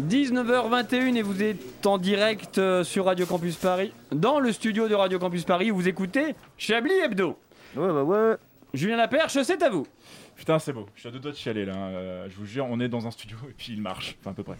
[0.00, 4.94] 19h21 et vous êtes en direct euh, sur Radio Campus Paris, dans le studio de
[4.94, 7.36] Radio Campus Paris où vous écoutez Chablis Hebdo.
[7.76, 8.36] Ouais, ouais, ouais.
[8.76, 9.86] Julien Laperche, c'est à vous.
[10.36, 10.86] Putain, c'est beau.
[10.94, 11.74] Je suis à deux doigts de chialer là.
[11.76, 14.16] Euh, je vous jure, on est dans un studio et puis il marche.
[14.20, 14.56] Enfin, à peu près.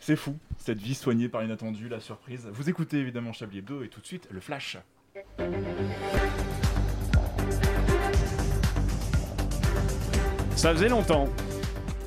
[0.00, 2.48] C'est fou, cette vie soignée par l'inattendu, la surprise.
[2.52, 4.78] Vous écoutez évidemment Chablis Hebdo et tout de suite le flash.
[10.56, 11.28] Ça faisait longtemps.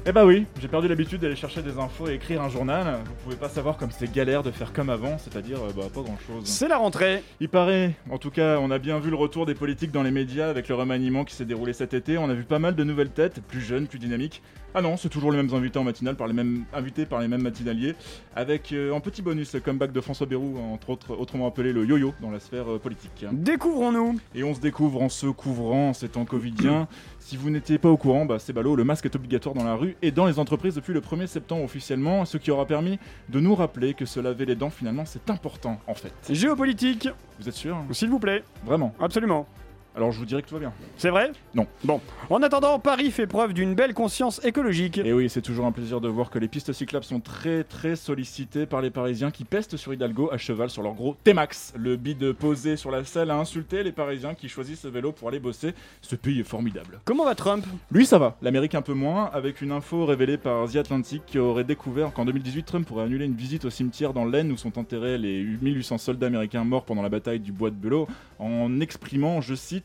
[0.08, 3.00] Eh bah oui, j'ai perdu l'habitude d'aller chercher des infos et écrire un journal.
[3.04, 6.02] Vous pouvez pas savoir comme c'est galère de faire comme avant, c'est-à-dire euh, bah, pas
[6.02, 6.44] grand-chose.
[6.44, 7.24] C'est la rentrée.
[7.40, 10.12] Il paraît, en tout cas, on a bien vu le retour des politiques dans les
[10.12, 12.20] médias avec le remaniement qui s'est déroulé cet été.
[12.20, 14.44] On a vu pas mal de nouvelles têtes, plus jeunes, plus dynamiques.
[14.78, 17.30] Ah non, c'est toujours les mêmes invités en matinale, par les mêmes invités par les
[17.30, 17.96] mêmes matinaliers,
[18.36, 21.86] avec euh, en petit bonus le comeback de François Bayrou, entre autres, autrement appelé le
[21.86, 23.26] yo-yo dans la sphère euh, politique.
[23.32, 24.20] Découvrons-nous.
[24.36, 26.90] Et on se découvre en se couvrant en ces temps covidien.
[27.28, 29.74] Si vous n'étiez pas au courant, bah c'est ballot, le masque est obligatoire dans la
[29.74, 33.40] rue et dans les entreprises depuis le 1er septembre officiellement, ce qui aura permis de
[33.40, 36.14] nous rappeler que se laver les dents finalement c'est important en fait.
[36.30, 37.10] Géopolitique.
[37.40, 37.78] Vous êtes sûr?
[37.90, 38.44] S'il vous plaît.
[38.64, 39.48] Vraiment Absolument.
[39.96, 40.74] Alors je vous dirais que tout va bien.
[40.98, 41.32] C'est vrai?
[41.54, 41.68] Non.
[41.86, 42.02] Bon.
[42.30, 44.98] En attendant, Paris fait preuve d'une belle conscience écologique.
[44.98, 47.96] Et oui, c'est toujours un plaisir de voir que les pistes cyclables sont très très
[47.96, 51.74] sollicitées par les Parisiens qui pestent sur Hidalgo à cheval sur leur gros T-Max.
[51.78, 55.30] Le bide posé sur la selle a insulté les Parisiens qui choisissent ce vélo pour
[55.30, 55.74] aller bosser.
[56.02, 57.00] Ce pays est formidable.
[57.06, 57.66] Comment va Trump?
[57.90, 61.40] Lui ça va, l'Amérique un peu moins, avec une info révélée par The Atlantic qui
[61.40, 64.78] aurait découvert qu'en 2018 Trump pourrait annuler une visite au cimetière dans l'Aisne où sont
[64.78, 69.40] enterrés les 1800 soldats américains morts pendant la bataille du bois de Belot en exprimant,
[69.40, 69.85] je cite,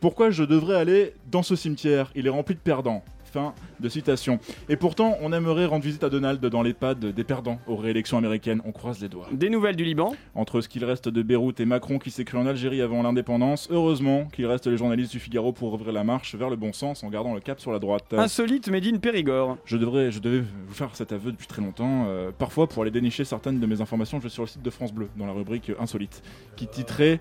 [0.00, 2.12] pourquoi je devrais aller dans ce cimetière?
[2.14, 3.02] Il est rempli de perdants.
[3.32, 4.38] Fin de citation.
[4.68, 8.62] Et pourtant, on aimerait rendre visite à Donald dans l'EHPAD des perdants aux réélections américaines.
[8.64, 9.26] On croise les doigts.
[9.32, 10.14] Des nouvelles du Liban?
[10.36, 13.68] Entre ce qu'il reste de Beyrouth et Macron qui s'est cru en Algérie avant l'indépendance,
[13.70, 17.02] heureusement qu'il reste les journalistes du Figaro pour ouvrir la marche vers le bon sens
[17.02, 18.14] en gardant le cap sur la droite.
[18.16, 19.58] Insolite Médine Périgord.
[19.64, 22.04] Je, devrais, je devais vous faire cet aveu depuis très longtemps.
[22.06, 24.70] Euh, parfois, pour aller dénicher certaines de mes informations, je vais sur le site de
[24.70, 26.22] France Bleu, dans la rubrique Insolite,
[26.54, 27.20] qui titrait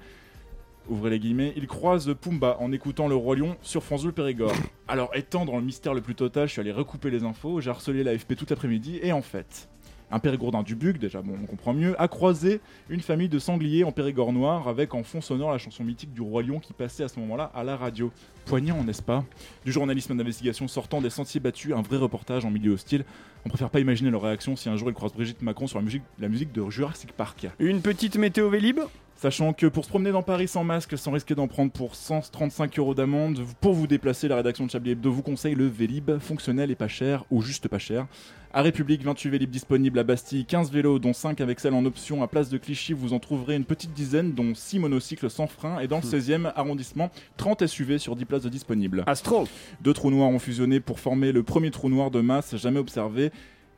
[0.90, 4.54] ouvrez les guillemets, il croise Pumba en écoutant le Roi Lion sur France Bleu Périgord.
[4.88, 7.70] Alors, étant dans le mystère le plus total, je suis allé recouper les infos, j'ai
[7.70, 9.68] harcelé l'AFP tout l'après-midi, et en fait,
[10.12, 13.84] un Périgourdin du Bug, déjà bon, on comprend mieux, a croisé une famille de sangliers
[13.84, 17.04] en Périgord noir avec en fond sonore la chanson mythique du Roi Lion qui passait
[17.04, 18.12] à ce moment-là à la radio.
[18.46, 19.26] Poignant, n'est-ce pas?
[19.66, 23.04] Du journalisme d'investigation sortant des sentiers battus, un vrai reportage en milieu hostile.
[23.46, 25.86] On préfère pas imaginer leur réaction si un jour ils croisent Brigitte Macron sur la
[25.86, 27.48] musique, la musique de Jurassic Park.
[27.60, 28.82] Une petite météo Vélib?
[29.18, 32.78] Sachant que pour se promener dans Paris sans masque, sans risquer d'en prendre pour 135
[32.80, 36.70] euros d'amende, pour vous déplacer, la rédaction de Chablis Hebdo vous conseille le Vélib, fonctionnel
[36.70, 38.08] et pas cher, ou juste pas cher.
[38.54, 42.24] À République, 28 Vélib disponibles à Bastille, 15 vélos, dont 5 avec celle en option
[42.24, 45.80] à Place de Clichy, vous en trouverez une petite dizaine, dont 6 monocycles sans frein,
[45.80, 49.06] et dans le 16e arrondissement, 30 SUV sur 10 places de disponibles.
[49.08, 49.48] Astro
[49.80, 53.32] Deux trous noirs ont fusionné pour former le premier trou noir de masse jamais observé.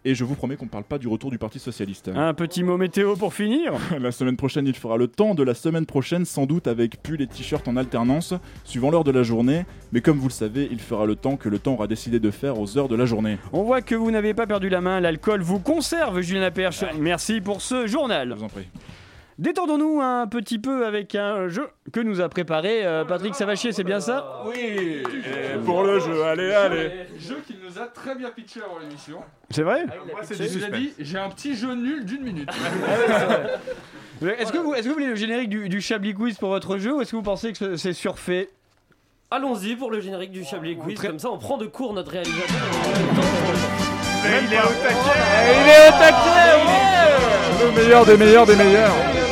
[0.08, 2.10] Et je vous promets qu'on ne parle pas du retour du Parti Socialiste.
[2.16, 3.74] Un petit mot météo pour finir?
[4.00, 7.22] La semaine prochaine, il fera le temps de la semaine prochaine, sans doute avec pull
[7.22, 9.66] et t-shirt en alternance, suivant l'heure de la journée.
[9.92, 12.32] Mais comme vous le savez, il fera le temps que le temps aura décidé de
[12.32, 13.38] faire aux heures de la journée.
[13.52, 16.86] On voit que vous n'avez pas perdu la main, l'alcool vous conserve, Julien Laperche.
[16.98, 18.30] Merci pour ce journal.
[18.30, 18.68] Je vous en prie.
[19.40, 23.84] Détendons-nous un petit peu avec un jeu que nous a préparé euh, Patrick Savachier, c'est
[23.84, 24.56] bien ça Oui.
[24.60, 25.04] Et
[25.64, 26.92] pour le jeu, allez, allez.
[27.20, 29.20] Jeu qu'il nous a très bien pitché avant l'émission.
[29.52, 32.50] C'est vrai Moi, c'est du dit, j'ai un petit jeu nul d'une minute.
[34.40, 36.80] Est-ce que, vous, est que vous voulez le générique du, du Chablis Quiz pour votre
[36.80, 38.50] jeu ou est-ce que vous pensez que c'est surfait
[39.30, 42.58] Allons-y pour le générique du Chablis Quiz, comme ça on prend de court notre réalisateur.
[44.24, 44.96] Mais il est au taquet.
[45.54, 48.96] Il est au taquet Le meilleur des meilleurs des meilleurs.
[48.96, 49.27] Le meilleur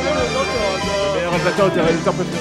[1.46, 2.40] réalisateur tes réalisateurs préférés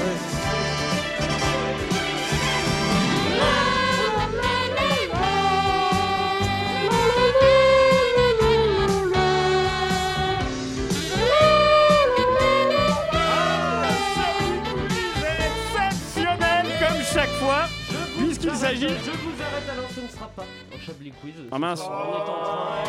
[15.38, 17.66] Exceptionnel comme chaque fois,
[18.18, 18.88] puisqu'il s'agit...
[18.88, 21.34] Je vous arrête alors, ce ne sera pas un Chablis Quiz.
[21.52, 21.82] Ah mince.
[21.82, 22.84] On est en train.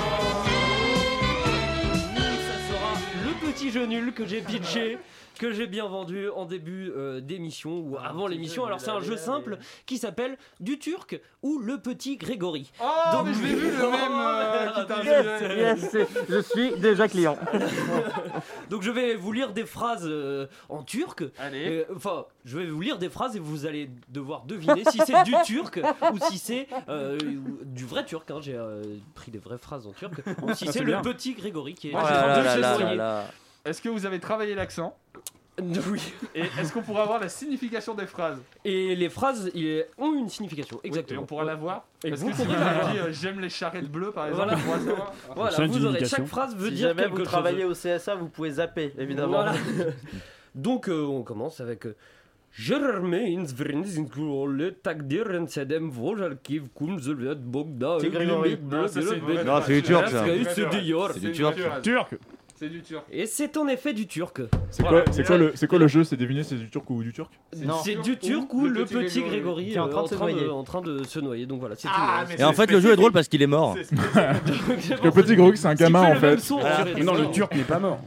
[2.16, 2.92] Ça sera
[3.24, 4.98] le petit jeu nul que j'ai pitché
[5.38, 8.64] que j'ai bien vendu en début euh, d'émission ou avant l'émission.
[8.66, 12.70] Alors c'est un jeu simple qui s'appelle Du Turc ou Le Petit Grégory.
[12.82, 15.04] Oh, mais je l'ai vu le même euh,
[15.56, 17.36] Yes, yes, je suis déjà client.
[18.70, 21.24] Donc je vais vous lire des phrases euh, en turc.
[21.38, 21.78] Allez.
[21.80, 25.22] Euh, Enfin, je vais vous lire des phrases et vous allez devoir deviner si c'est
[25.24, 25.80] du turc
[26.12, 27.18] ou si c'est euh,
[27.64, 28.30] du vrai turc.
[28.30, 28.38] hein.
[28.40, 28.82] J'ai euh,
[29.14, 30.14] pris des vraies phrases en turc.
[30.42, 31.00] Ou si Ah, c'est le bien.
[31.02, 31.92] petit Grégory qui est.
[31.92, 31.96] Se
[32.60, 32.96] là, noyer.
[32.96, 33.24] là.
[33.66, 34.96] Est-ce que vous avez travaillé l'accent
[35.58, 36.12] Oui.
[36.34, 40.28] Et est-ce qu'on pourra avoir la signification des phrases Et les phrases il- ont une
[40.28, 41.20] signification, exactement.
[41.20, 43.40] Et on pourra la voir Et Parce vous que si vous avez dit euh, j'aime
[43.40, 44.58] les charrettes bleues par exemple, Voilà.
[44.58, 45.12] on pourra savoir.
[45.36, 47.26] Voilà, vous aurez chaque phrase veut si dire jamais quelque vous chose.
[47.28, 49.42] travaillez au CSA, vous pouvez zapper, évidemment.
[49.42, 49.54] Voilà.
[50.54, 51.94] Donc euh, on commence avec euh,
[52.58, 52.70] C'est
[59.68, 60.24] du turc, ça.
[60.54, 61.12] C'est du York.
[61.14, 61.56] C'est du turc.
[61.82, 62.14] Turc.
[62.58, 63.04] C'est du turc.
[63.12, 64.40] Et c'est en effet du turc.
[64.70, 66.04] C'est quoi, c'est quoi, le, c'est quoi le jeu?
[66.04, 67.30] C'est deviner c'est du turc ou du turc?
[67.84, 70.48] C'est du turc ou le petit Grégory Qui est en euh, train de se noyer.
[70.48, 71.44] en train de se noyer.
[71.46, 73.76] Donc voilà, c'est Ah, Et en fait, le jeu est drôle parce qu'il est mort.
[73.76, 73.90] Parce
[75.00, 76.38] que le petit Grégory, c'est un gamin en fait.
[76.96, 78.00] Mais non, le turc n'est pas mort.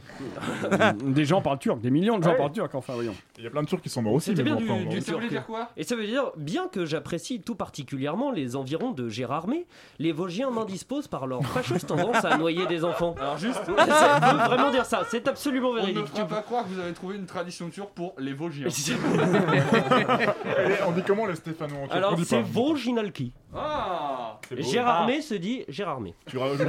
[1.04, 3.14] des gens parlent turc, des millions de gens parlent turc, enfin, voyons.
[3.38, 4.34] Il y a plein de turcs qui sont morts aussi.
[4.34, 4.58] Bon.
[5.00, 5.28] Ça turc.
[5.28, 5.70] dire quoi?
[5.76, 9.66] Et ça veut dire, bien que j'apprécie tout particulièrement les environs de Gérardmer,
[9.98, 13.14] les Vosgiens m'indisposent par leur fâcheuse tendance à noyer des enfants.
[13.20, 16.26] Alors juste, Ça veut vraiment dire ça, c'est absolument on ne véridique.
[16.28, 18.68] pas croire que vous avez trouvé une tradition turque pour les Vosgiens.
[20.86, 22.48] On dit comment les Stéphanois Alors c'est pas.
[22.48, 23.32] Vosginalki.
[23.54, 24.56] Ah beau.
[24.62, 26.14] Gérardmer se dit Gérardmer.
[26.26, 26.60] Tu rajoutes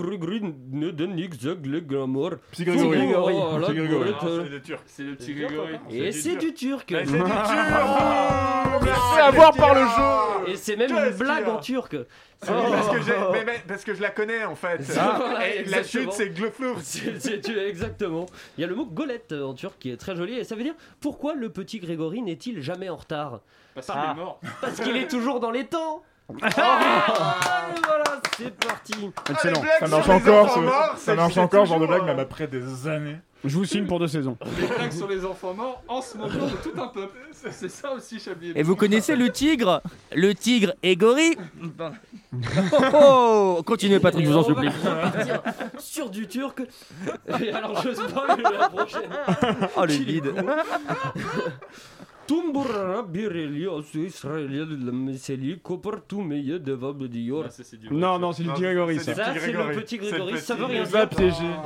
[2.52, 3.34] Petit Grégory.
[3.34, 4.12] Petit Petit Grégory.
[4.14, 4.82] Ah, c'est le turc.
[4.86, 5.74] C'est le petit Grégory.
[5.90, 6.90] Et c'est du turc.
[6.92, 10.90] Mais c'est du turc Ah, Mais c'est à voir par le jeu Et c'est même
[10.90, 11.96] une blague en turc.
[12.42, 14.78] C'est parce, que j'ai- mais- mais- parce que je la connais en fait.
[15.00, 16.32] Ah, Et la chute c'est
[17.42, 18.26] tu- exactement.
[18.56, 20.54] Il y a le mot golette euh, en turc qui est très joli et ça
[20.54, 23.40] veut dire pourquoi le petit Grégory n'est-il jamais en retard?
[23.74, 24.12] Parce qu'il Ah.
[24.12, 24.40] est mort.
[24.60, 26.02] Parce qu'il est toujours dans les temps.
[26.42, 28.04] Ah, voilà,
[28.36, 29.10] c'est parti.
[29.30, 29.62] Excellent.
[29.78, 30.50] Ça marche encore,
[30.96, 33.16] ce- ça marche encore genre de blague, même après des années.
[33.44, 34.36] Je vous signe pour deux saisons.
[34.58, 37.16] Les blagues sur les enfants morts en ce moment de tout un peuple.
[37.32, 38.52] C'est ça aussi, Chablis.
[38.56, 39.82] Et vous connaissez le tigre?
[40.12, 41.36] Le tigre Égori
[42.72, 44.68] Oh, oh Continuez Patrick, je vous en on va supplie.
[44.68, 45.42] repartir
[45.78, 46.60] sur du turc.
[47.40, 49.10] Et alors je spoil la prochaine.
[49.76, 50.32] Oh le vide
[52.26, 55.60] Tumbura birelia su Israël le meseli
[56.60, 57.44] devable dior.
[57.80, 59.26] Du Non, non, c'est du petit Grégory, c'est ça.
[59.26, 61.08] Ça, c'est le petit Grégory, ça veut rien dire.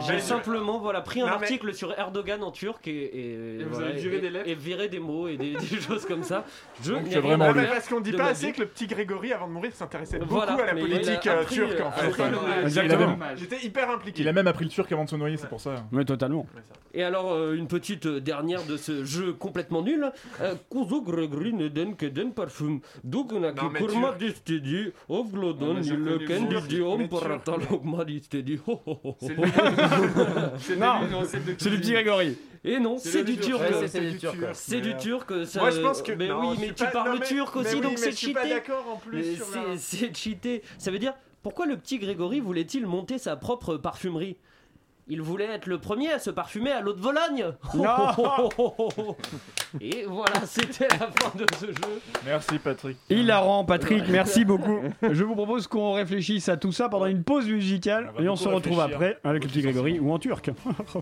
[0.07, 3.88] J'ai simplement voilà, pris un article sur Erdogan en turc et, et, Et vous voilà,
[3.88, 6.44] avez viré des lettres et viré des mots et des, choses comme ça.
[6.83, 9.73] Je vraiment parce qu'on dit de pas assez que le petit Grégory avant de mourir
[9.75, 12.23] s'intéressait beaucoup à la politique euh, turque euh, en fait.
[12.62, 13.18] Exactement.
[13.20, 14.23] avait- J'étais hyper impliqué.
[14.23, 15.87] Il a même appris le turc avant de se noyer, c'est pour ça.
[15.92, 16.46] Oui, totalement.
[16.92, 20.11] Et alors, euh, une petite euh, dernière de ce jeu complètement nul.
[20.51, 22.81] Euh, Kuzu Gregori Neden Keden Parfum.
[23.05, 24.83] Dugunaki Non, mais Kurma Distedi.
[24.83, 28.59] J'ai le connu Kendi le Diom mais tu- Paratalogma Distedi.
[28.67, 29.17] Ho, ho, ho.
[29.21, 29.35] C'est
[31.71, 31.93] du petit.
[31.93, 32.37] Grégory.
[32.63, 33.67] Et non, C'est du turc.
[33.67, 33.81] turc.
[33.81, 34.39] Ouais, c'est du du turc.
[34.39, 34.51] turc.
[34.55, 35.47] C'est du turc.
[35.47, 36.13] ça- Moi je pense que.
[36.13, 37.99] Mais non, oui, je mais suis tu pas- parles non, mais- turc aussi, oui, donc
[37.99, 38.55] c'est je suis pas cheaté.
[38.55, 39.37] d'accord en Mais plus.
[39.37, 40.63] sur la- c'est c'est cheaté.
[40.77, 44.37] Ça veut dire, pourquoi le petit Grégory voulait-il monter sa propre parfumerie?
[45.11, 47.46] Il voulait être le premier à se parfumer à l'eau de Vologne.
[49.81, 52.01] Et voilà, c'était la fin de ce jeu.
[52.25, 52.96] Merci Patrick.
[53.11, 54.81] Hilarant, Patrick, merci beaucoup.
[55.03, 58.49] Je vous propose qu'on réfléchisse à tout ça pendant une pause musicale et on se
[58.49, 60.51] retrouve après avec le petit Grégory ou en turc.
[60.94, 61.01] Oh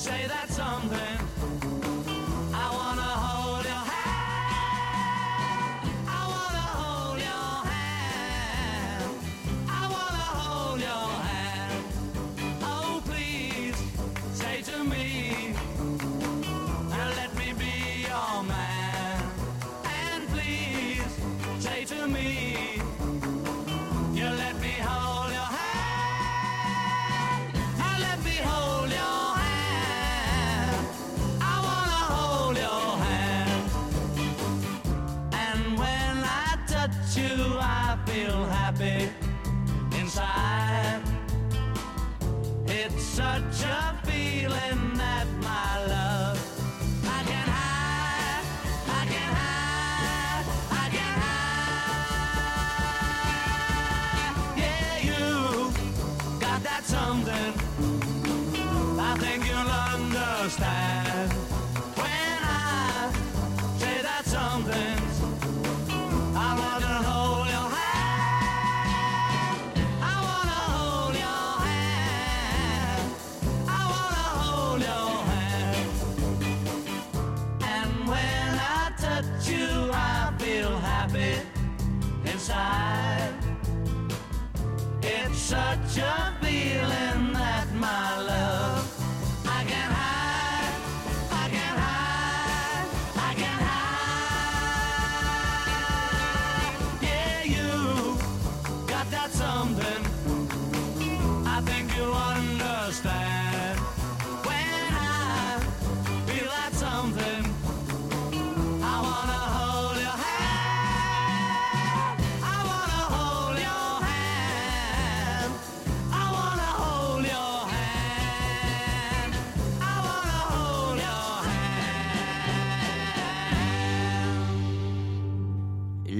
[0.00, 1.49] say that something.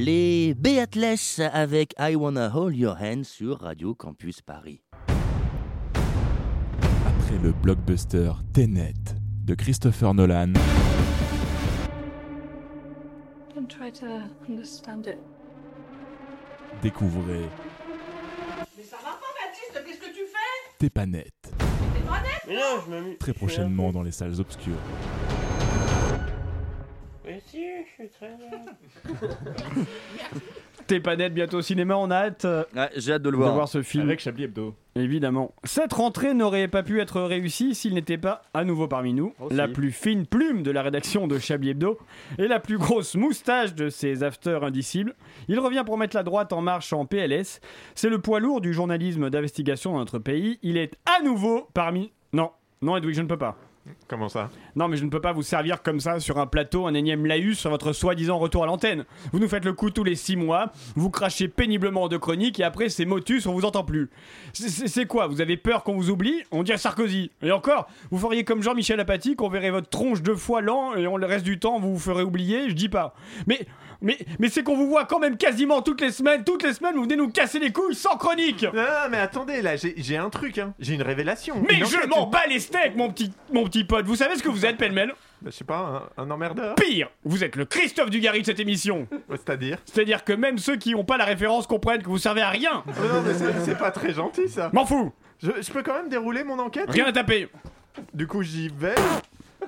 [0.02, 4.80] Les Beatles avec I Wanna Hold Your Hand sur Radio Campus Paris.
[7.06, 8.94] Après le blockbuster Tenet
[9.44, 10.54] de Christopher Nolan,
[13.54, 14.06] Don't try to
[14.48, 15.18] understand it.
[16.82, 17.42] découvrez
[18.78, 20.76] Mais ça va pas, Baptiste Qu'est-ce que tu fais?
[20.78, 21.34] T'es pas net.
[21.42, 22.40] T'es pas net?
[22.48, 23.18] Mais non, je m'amuse.
[23.18, 24.80] Très prochainement dans les salles obscures.
[27.30, 27.62] Mais si,
[27.98, 28.30] je suis très
[30.86, 32.44] T'es pas net bientôt au cinéma, on a hâte.
[32.44, 32.64] euh,
[32.96, 33.68] J'ai hâte de le voir.
[33.68, 34.04] ce film.
[34.04, 34.74] Avec Chablis Hebdo.
[34.96, 35.54] Évidemment.
[35.62, 39.32] Cette rentrée n'aurait pas pu être réussie s'il n'était pas à nouveau parmi nous.
[39.38, 39.54] Aussi.
[39.54, 41.96] La plus fine plume de la rédaction de Chablis Hebdo
[42.38, 45.14] et la plus grosse moustache de ses afters indicibles.
[45.46, 47.60] Il revient pour mettre la droite en marche en PLS.
[47.94, 50.58] C'est le poids lourd du journalisme d'investigation dans notre pays.
[50.62, 52.10] Il est à nouveau parmi.
[52.32, 52.50] Non,
[52.82, 53.56] non, Edwig, je ne peux pas.
[54.08, 54.50] Comment ça?
[54.76, 57.26] Non, mais je ne peux pas vous servir comme ça sur un plateau, un énième
[57.26, 59.04] laïus sur votre soi-disant retour à l'antenne.
[59.32, 62.64] Vous nous faites le coup tous les six mois, vous crachez péniblement de chroniques et
[62.64, 64.10] après c'est motus, on vous entend plus.
[64.52, 65.26] C'est- quoi?
[65.26, 66.42] Vous avez peur qu'on vous oublie?
[66.50, 67.30] On dirait Sarkozy.
[67.42, 71.06] Et encore, vous feriez comme Jean-Michel Apathy, qu'on verrait votre tronche deux fois lent et
[71.06, 73.14] on, le reste du temps vous vous ferez oublier, je dis pas.
[73.46, 73.60] Mais,
[74.02, 76.94] mais, mais c'est qu'on vous voit quand même quasiment toutes les semaines, toutes les semaines
[76.94, 80.16] vous venez nous casser les couilles sans chronique Non, non, mais attendez, là, j'ai j'ai
[80.16, 80.74] un truc, hein.
[80.78, 81.62] J'ai une révélation.
[81.68, 84.06] Mais Une je m'en bats les steaks, mon petit, mon petit pote.
[84.06, 85.12] Vous savez ce que vous êtes, pêle-mêle?
[85.42, 88.60] Bah, je sais pas, un, un emmerdeur Pire, vous êtes le Christophe Dugarry de cette
[88.60, 89.06] émission.
[89.30, 89.78] C'est-à-dire?
[89.86, 92.84] C'est-à-dire que même ceux qui n'ont pas la référence comprennent que vous servez à rien.
[92.86, 94.70] Oh non, mais c'est c'est pas très gentil, ça.
[94.72, 95.12] M'en fous.
[95.42, 96.90] Je, je peux quand même dérouler mon enquête?
[96.90, 97.48] Rien à taper.
[98.12, 98.94] Du coup, j'y vais.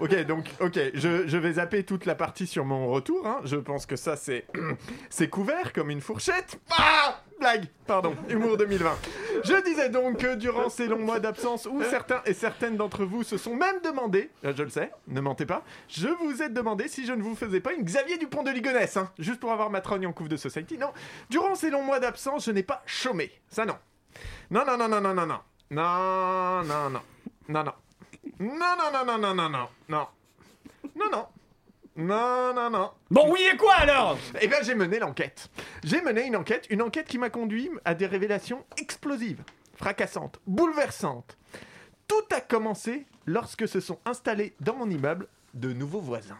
[0.00, 3.26] Ok, donc, ok, je, je vais zapper toute la partie sur mon retour.
[3.26, 3.40] hein.
[3.44, 4.46] Je pense que ça, c'est
[5.10, 6.58] c'est couvert comme une fourchette.
[6.76, 8.96] Ah Blague, pardon, humour 2020.
[9.42, 13.24] Je disais donc que durant ces longs mois d'absence où certains et certaines d'entre vous
[13.24, 16.86] se sont même demandé, euh, je le sais, ne mentez pas, je vous ai demandé
[16.86, 19.70] si je ne vous faisais pas une Xavier Dupont de Ligonnès, hein, juste pour avoir
[19.70, 20.78] ma trogne en couve de Society.
[20.78, 20.92] Non,
[21.30, 23.32] durant ces longs mois d'absence, je n'ai pas chômé.
[23.48, 23.76] Ça, non.
[24.50, 25.40] Non, non, non, non, non, non, non.
[25.72, 27.00] Non, non, non.
[27.48, 27.72] Non, non.
[28.42, 29.68] Non, non, non, non, non, non, non.
[29.88, 30.06] Non.
[30.96, 31.26] Non, non.
[31.94, 32.90] Non, non, non.
[33.08, 34.18] Bon, oui, et quoi alors?
[34.40, 35.48] Eh bien, j'ai mené l'enquête.
[35.84, 39.44] J'ai mené une enquête, une enquête qui m'a conduit à des révélations explosives,
[39.76, 41.38] fracassantes, bouleversantes.
[42.08, 46.38] Tout a commencé lorsque se sont installés dans mon immeuble de nouveaux voisins.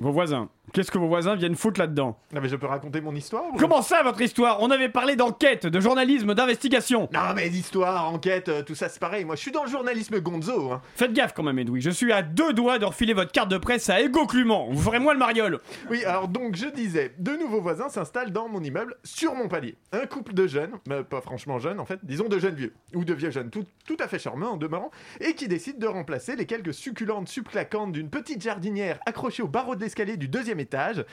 [0.00, 0.48] Vos voisins.
[0.72, 2.16] Qu'est-ce que vos voisins viennent foutre là-dedans?
[2.32, 4.62] Non, mais je peux raconter mon histoire ou- Comment ça, votre histoire?
[4.62, 7.08] On avait parlé d'enquête, de journalisme, d'investigation.
[7.12, 9.24] Non, mais histoire, enquête, euh, tout ça, c'est pareil.
[9.24, 10.72] Moi, je suis dans le journalisme gonzo.
[10.72, 10.80] Hein.
[10.94, 11.80] Faites gaffe quand même, Edoui.
[11.80, 14.68] Je suis à deux doigts de refiler votre carte de presse à Ego Clument.
[14.70, 15.58] Vous ferez moins le mariole.
[15.90, 19.74] Oui, alors donc je disais, de nouveaux voisins s'installent dans mon immeuble sur mon palier.
[19.92, 23.04] Un couple de jeunes, mais pas franchement jeunes en fait, disons de jeunes vieux, ou
[23.04, 26.36] de vieux jeunes, tout, tout à fait charmants en demeurant, et qui décident de remplacer
[26.36, 31.04] les quelques succulentes subclaquantes d'une petite jardinière accrochée au barreau de l'escalier du deuxième étage,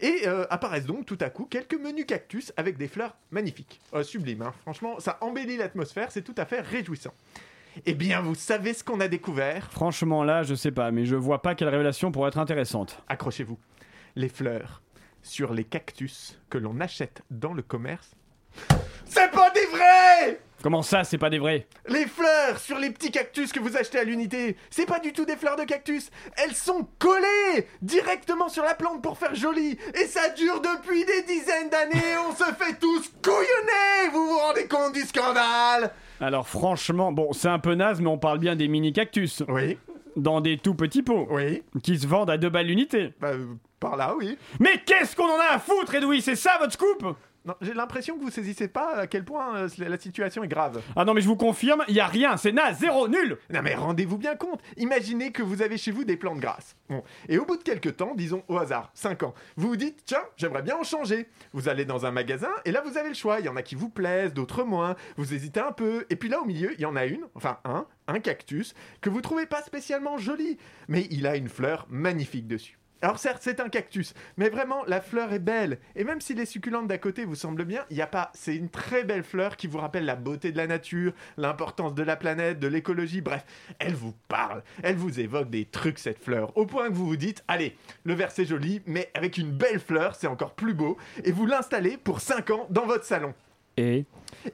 [0.00, 3.80] et euh, apparaissent donc tout à coup quelques menus cactus avec des fleurs magnifiques.
[3.94, 4.54] Euh, sublime, hein.
[4.62, 7.12] franchement, ça embellit l'atmosphère, c'est tout à fait réjouissant.
[7.86, 9.70] Eh bien, vous savez ce qu'on a découvert?
[9.70, 13.02] Franchement, là, je sais pas, mais je vois pas quelle révélation pourrait être intéressante.
[13.08, 13.58] Accrochez-vous.
[14.14, 14.82] Les fleurs
[15.22, 18.14] sur les cactus que l'on achète dans le commerce.
[19.06, 21.66] C'est pas des vrais Comment ça, c'est pas des vrais?
[21.88, 25.24] Les fleurs sur les petits cactus que vous achetez à l'unité, c'est pas du tout
[25.24, 26.10] des fleurs de cactus.
[26.36, 29.76] Elles sont collées directement sur la plante pour faire joli.
[30.00, 32.16] Et ça dure depuis des dizaines d'années.
[32.28, 34.12] On se fait tous couillonner.
[34.12, 35.90] Vous vous rendez compte du scandale?
[36.20, 39.42] Alors, franchement, bon, c'est un peu naze, mais on parle bien des mini-cactus.
[39.48, 39.76] Oui.
[40.14, 41.26] Dans des tout petits pots.
[41.30, 41.64] Oui.
[41.82, 43.14] Qui se vendent à deux balles l'unité.
[43.18, 43.46] Bah, euh,
[43.80, 44.38] par là, oui.
[44.60, 46.22] Mais qu'est-ce qu'on en a à foutre, Edoui?
[46.22, 47.16] C'est ça votre scoop?
[47.60, 50.80] J'ai l'impression que vous saisissez pas à quel point euh, la situation est grave.
[50.96, 53.62] Ah non, mais je vous confirme, il y a rien, c'est naze, zéro, nul Non
[53.62, 54.60] mais rendez-vous bien compte.
[54.76, 56.76] Imaginez que vous avez chez vous des plantes grasses.
[56.88, 57.02] Bon.
[57.28, 60.22] Et au bout de quelques temps, disons au hasard, 5 ans, vous vous dites, tiens,
[60.36, 61.28] j'aimerais bien en changer.
[61.52, 63.40] Vous allez dans un magasin et là vous avez le choix.
[63.40, 64.96] Il y en a qui vous plaisent, d'autres moins.
[65.16, 66.06] Vous hésitez un peu.
[66.10, 69.10] Et puis là au milieu, il y en a une, enfin un, un cactus, que
[69.10, 70.58] vous trouvez pas spécialement joli.
[70.88, 72.78] Mais il a une fleur magnifique dessus.
[73.02, 75.78] Alors certes, c'est un cactus, mais vraiment, la fleur est belle.
[75.96, 78.30] Et même si les succulentes d'à côté vous semblent bien, il n'y a pas.
[78.32, 82.02] C'est une très belle fleur qui vous rappelle la beauté de la nature, l'importance de
[82.04, 83.44] la planète, de l'écologie, bref,
[83.80, 84.62] elle vous parle.
[84.84, 88.14] Elle vous évoque des trucs, cette fleur, au point que vous vous dites, allez, le
[88.14, 91.96] verre c'est joli, mais avec une belle fleur, c'est encore plus beau, et vous l'installez
[91.96, 93.34] pour 5 ans dans votre salon.
[93.76, 94.04] Et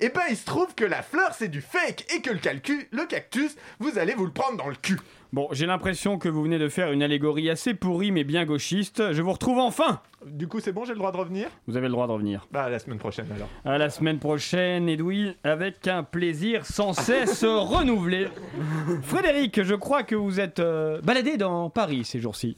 [0.01, 2.89] Et ben, il se trouve que la fleur c'est du fake, et que le, calcu,
[2.91, 4.99] le cactus, vous allez vous le prendre dans le cul.
[5.33, 9.13] Bon, j'ai l'impression que vous venez de faire une allégorie assez pourrie mais bien gauchiste.
[9.13, 11.49] Je vous retrouve enfin Du coup, c'est bon, j'ai le droit de revenir?
[11.67, 12.47] Vous avez le droit de revenir.
[12.51, 13.49] Bah, la semaine prochaine alors.
[13.65, 18.29] À la semaine prochaine, Edoui, avec un plaisir sans cesse renouvelé.
[19.03, 22.57] Frédéric, je crois que vous êtes euh, baladé dans Paris ces jours-ci.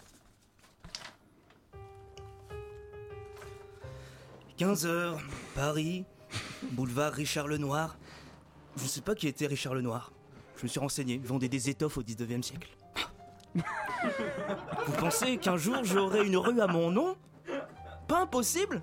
[4.60, 5.14] 15h,
[5.56, 6.04] Paris,
[6.72, 7.96] boulevard Richard Lenoir.
[8.76, 10.12] Je ne sais pas qui était Richard Lenoir.
[10.56, 12.68] Je me suis renseigné, il vendait des étoffes au 19e siècle.
[13.54, 17.16] Vous pensez qu'un jour j'aurai une rue à mon nom?
[18.06, 18.82] Pas impossible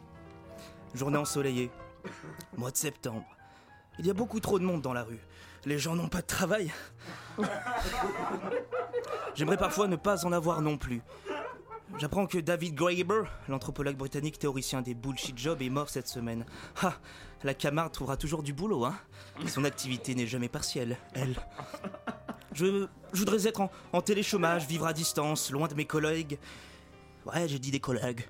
[0.93, 1.69] Journée ensoleillée,
[2.57, 3.25] mois de septembre.
[3.99, 5.19] Il y a beaucoup trop de monde dans la rue.
[5.65, 6.71] Les gens n'ont pas de travail.
[9.35, 11.01] J'aimerais parfois ne pas en avoir non plus.
[11.99, 16.45] J'apprends que David Graeber, l'anthropologue britannique théoricien des bullshit jobs, est mort cette semaine.
[16.81, 16.93] Ah,
[17.43, 18.95] la Camarde trouvera toujours du boulot, hein
[19.47, 21.35] Son activité n'est jamais partielle, elle.
[22.53, 26.39] Je, voudrais être en, en téléchômage, vivre à distance, loin de mes collègues.
[27.25, 28.27] Ouais, j'ai dit des collègues.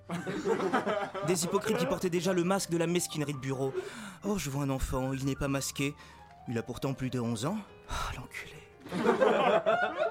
[1.27, 3.73] Des hypocrites qui portaient déjà le masque de la mesquinerie de bureau.
[4.25, 5.93] Oh, je vois un enfant, il n'est pas masqué.
[6.49, 7.57] Il a pourtant plus de 11 ans.
[7.89, 8.53] Ah, l'enculé.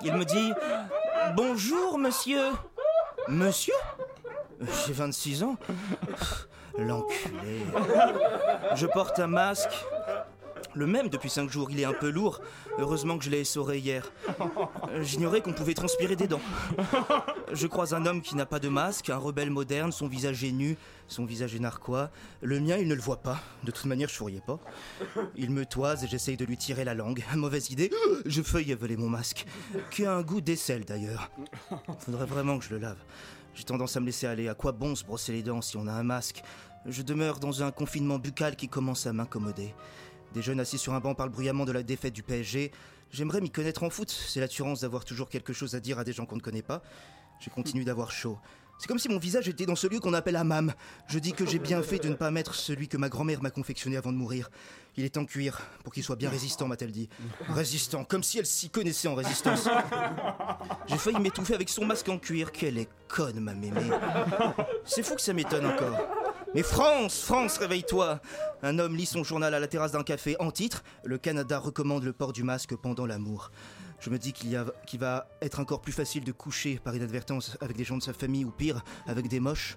[0.02, 0.52] Il me dit
[1.34, 2.52] Bonjour, monsieur.
[3.28, 3.74] Monsieur?
[4.86, 5.56] J'ai 26 ans.
[6.78, 7.62] L'enculé.
[8.74, 9.72] Je porte un masque.
[10.74, 12.42] Le même depuis 5 jours, il est un peu lourd.
[12.78, 14.12] Heureusement que je l'ai essoré hier.
[15.00, 16.40] J'ignorais qu'on pouvait transpirer des dents.
[17.50, 20.52] Je croise un homme qui n'a pas de masque, un rebelle moderne, son visage est
[20.52, 20.76] nu,
[21.08, 22.10] son visage est narquois.
[22.42, 23.40] Le mien, il ne le voit pas.
[23.64, 24.58] De toute manière, je souriais pas.
[25.34, 27.24] Il me toise et j'essaye de lui tirer la langue.
[27.34, 27.90] Mauvaise idée.
[28.26, 29.46] Je feuille voler mon masque.
[29.90, 31.30] Qui a un goût d'aisselle d'ailleurs.
[32.00, 32.98] Faudrait vraiment que je le lave.
[33.54, 34.48] J'ai tendance à me laisser aller.
[34.50, 36.42] À quoi bon se brosser les dents si on a un masque?
[36.88, 39.74] Je demeure dans un confinement buccal qui commence à m'incommoder.
[40.34, 42.70] Des jeunes assis sur un banc parlent bruyamment de la défaite du PSG.
[43.10, 44.10] J'aimerais m'y connaître en foot.
[44.10, 46.82] C'est l'assurance d'avoir toujours quelque chose à dire à des gens qu'on ne connaît pas.
[47.40, 48.38] Je continue d'avoir chaud.
[48.78, 50.74] C'est comme si mon visage était dans ce lieu qu'on appelle hammam.
[51.08, 53.50] Je dis que j'ai bien fait de ne pas mettre celui que ma grand-mère m'a
[53.50, 54.50] confectionné avant de mourir.
[54.96, 57.08] Il est en cuir, pour qu'il soit bien résistant, m'a-t-elle dit.
[57.48, 59.68] Résistant, comme si elle s'y connaissait en résistance.
[60.86, 62.52] J'ai failli m'étouffer avec son masque en cuir.
[62.52, 63.80] Quelle est conne, ma mémé.
[64.84, 65.98] C'est fou que ça m'étonne encore.
[66.56, 68.18] Mais France, France, réveille-toi
[68.62, 72.02] Un homme lit son journal à la terrasse d'un café en titre Le Canada recommande
[72.02, 73.50] le port du masque pendant l'amour.
[74.00, 77.84] Je me dis qu'il va être encore plus facile de coucher par inadvertance avec des
[77.84, 79.76] gens de sa famille ou pire, avec des moches.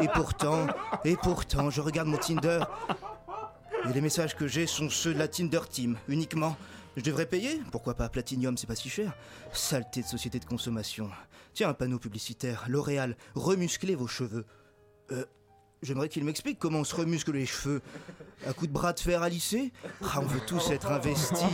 [0.00, 0.66] Et pourtant,
[1.04, 2.60] et pourtant, je regarde mon Tinder.
[3.86, 6.56] Et les messages que j'ai sont ceux de la Tinder Team, uniquement.
[6.96, 7.60] Je devrais payer?
[7.70, 8.08] Pourquoi pas?
[8.08, 9.12] Platinium, c'est pas si cher.
[9.52, 11.10] Saleté de société de consommation.
[11.52, 12.64] Tiens, un panneau publicitaire.
[12.66, 14.46] L'Oréal, remusclez vos cheveux.
[15.12, 15.26] Euh,
[15.82, 17.80] J'aimerais qu'il m'explique comment on se remuscle les cheveux.
[18.46, 19.72] À coup de bras de fer à lisser
[20.02, 21.44] Ah, on veut tous être investis.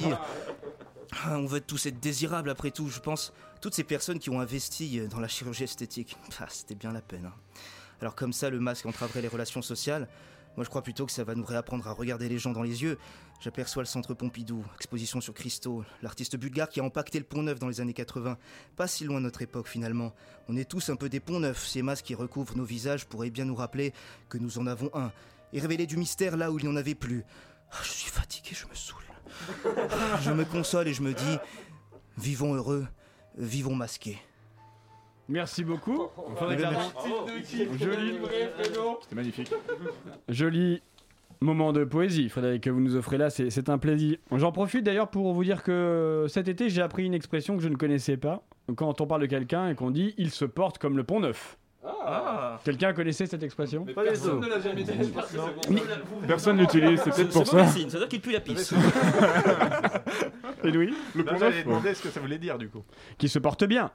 [1.25, 3.33] Ah, on veut tous être désirables après tout, je pense.
[3.61, 6.17] Toutes ces personnes qui ont investi dans la chirurgie esthétique.
[6.49, 7.27] C'était bien la peine.
[7.27, 7.33] hein.
[8.01, 10.09] Alors comme ça, le masque entraverait les relations sociales.
[10.57, 12.83] Moi, je crois plutôt que ça va nous réapprendre à regarder les gens dans les
[12.83, 12.99] yeux.
[13.41, 17.59] J'aperçois le centre Pompidou, exposition sur Christo, l'artiste bulgare qui a empaqueté le pont neuf
[17.59, 18.39] dans les années 80.
[18.75, 20.15] Pas si loin de notre époque finalement.
[20.49, 21.67] On est tous un peu des ponts neufs.
[21.67, 23.93] Ces masques qui recouvrent nos visages pourraient bien nous rappeler
[24.31, 25.13] que nous en avons un.
[25.53, 27.25] Et révéler du mystère là où il n'y en avait plus.
[27.73, 29.03] Ah, je suis fatigué, je me saoule.
[30.23, 31.39] Je me console et je me dis,
[32.17, 32.87] vivons heureux,
[33.37, 34.19] vivons masqués.
[35.29, 36.09] Merci beaucoup.
[37.81, 38.19] Joli.
[39.03, 39.53] C'était magnifique.
[40.29, 40.83] Joli
[41.41, 44.17] moment de poésie, Frédéric, que vous nous offrez là, c'est un plaisir.
[44.33, 47.69] J'en profite d'ailleurs pour vous dire que cet été, j'ai appris une expression que je
[47.69, 48.43] ne connaissais pas.
[48.75, 51.57] Quand on parle de quelqu'un et qu'on dit il se porte comme le pont neuf.
[51.85, 52.59] Ah.
[52.65, 56.27] Quelqu'un connaissait cette expression Personne ne l'a jamais dit, je pense que c'est bon.
[56.27, 57.57] Personne l'utilise, c'est peut-être pour ça.
[57.59, 58.75] mauvais signe, ça veut dire qu'il pue la pisse.
[60.65, 62.83] Et Louis Le pont J'allais neuf, demander ce que ça voulait dire du coup.
[63.19, 63.91] Qui se porte bien.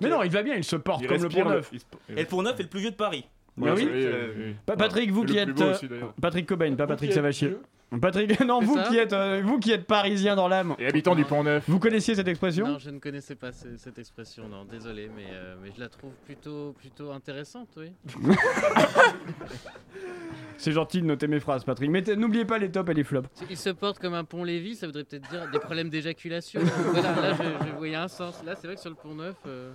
[0.00, 1.70] Mais non, il va bien, il se porte Il comme le pont le- neuf.
[2.08, 3.24] Et le pont neuf est le plus vieux de Paris.
[3.56, 4.54] Oui oui.
[4.64, 5.60] Pa- Patrick, vous qui êtes.
[5.60, 5.88] aussi.
[6.20, 7.56] Patrick Cobain, pas Patrick Savachier.
[8.00, 10.74] Patrick, non, vous ça qui, êtes, euh, vous qui êtes parisien dans l'âme.
[10.78, 11.64] Et habitant du Pont Neuf.
[11.68, 12.66] Vous connaissiez cette expression?
[12.68, 15.88] Non, je ne connaissais pas ce- cette expression, non, désolé, mais, euh, mais je la
[15.88, 17.90] trouve plutôt, plutôt intéressante, oui.
[20.56, 21.90] C'est gentil de noter mes phrases, Patrick.
[21.90, 23.28] Mais t- n'oubliez pas les tops et les flops.
[23.48, 26.60] Il se porte comme un pont Lévis, ça voudrait peut-être dire des problèmes d'éjaculation.
[26.92, 28.42] voilà, là, je, je voyais un sens.
[28.44, 29.72] Là, c'est vrai que sur le pont neuf, euh,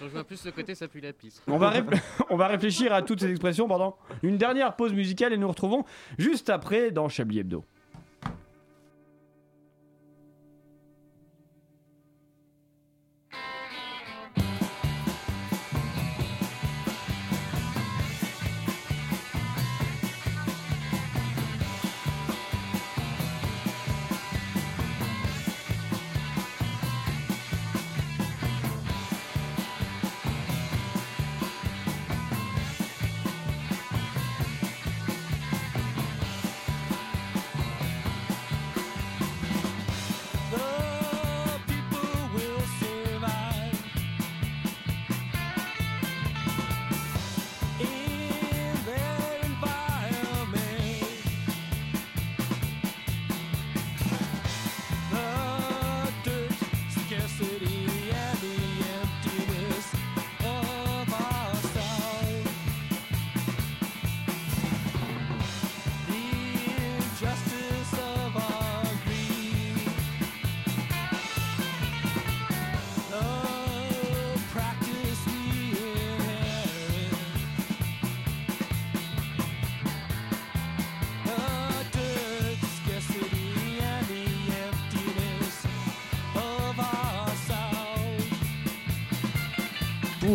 [0.00, 1.42] je vois plus le côté ça pue la pisse.
[1.46, 1.72] On va,
[2.30, 5.84] on va réfléchir à toutes ces expressions pendant une dernière pause musicale et nous retrouvons
[6.18, 7.64] juste après dans Chablis Hebdo.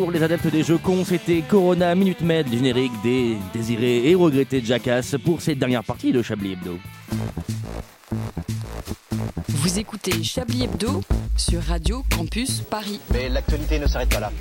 [0.06, 4.14] Pour les adeptes des jeux cons, c'était Corona Minute Med, le générique des désirés et
[4.14, 6.78] regrettés Jackass pour cette dernière partie de Chablis Hebdo.
[9.48, 11.02] Vous écoutez Chablis Hebdo
[11.36, 13.00] sur Radio Campus Paris.
[13.12, 14.32] Mais l'actualité ne s'arrête pas là.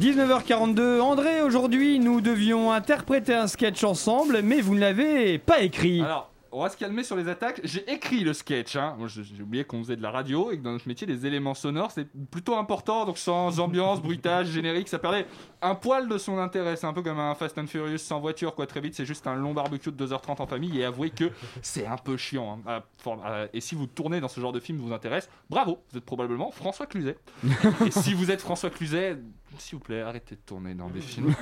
[0.00, 6.00] 19h42, André, aujourd'hui nous devions interpréter un sketch ensemble, mais vous ne l'avez pas écrit.
[6.02, 7.60] Alors, on va se calmer sur les attaques.
[7.64, 8.76] J'ai écrit le sketch.
[8.76, 8.96] Hein.
[9.06, 11.90] J'ai oublié qu'on faisait de la radio et que dans notre métier, les éléments sonores,
[11.90, 13.04] c'est plutôt important.
[13.06, 15.26] Donc, sans ambiance, bruitage, générique, ça perdait
[15.62, 16.76] un poil de son intérêt.
[16.76, 18.66] C'est un peu comme un Fast and Furious sans voiture, quoi.
[18.66, 20.78] Très vite, c'est juste un long barbecue de 2h30 en famille.
[20.80, 21.30] Et avouez que
[21.60, 22.60] c'est un peu chiant.
[22.66, 22.82] hein.
[22.98, 25.98] For- à- Et si vous tournez dans ce genre de film vous intéresse, bravo, vous
[25.98, 27.16] êtes probablement François Cluzet.
[27.86, 29.18] et si vous êtes François Cluzet,
[29.58, 31.34] s'il vous plaît, arrêtez de tourner dans des films.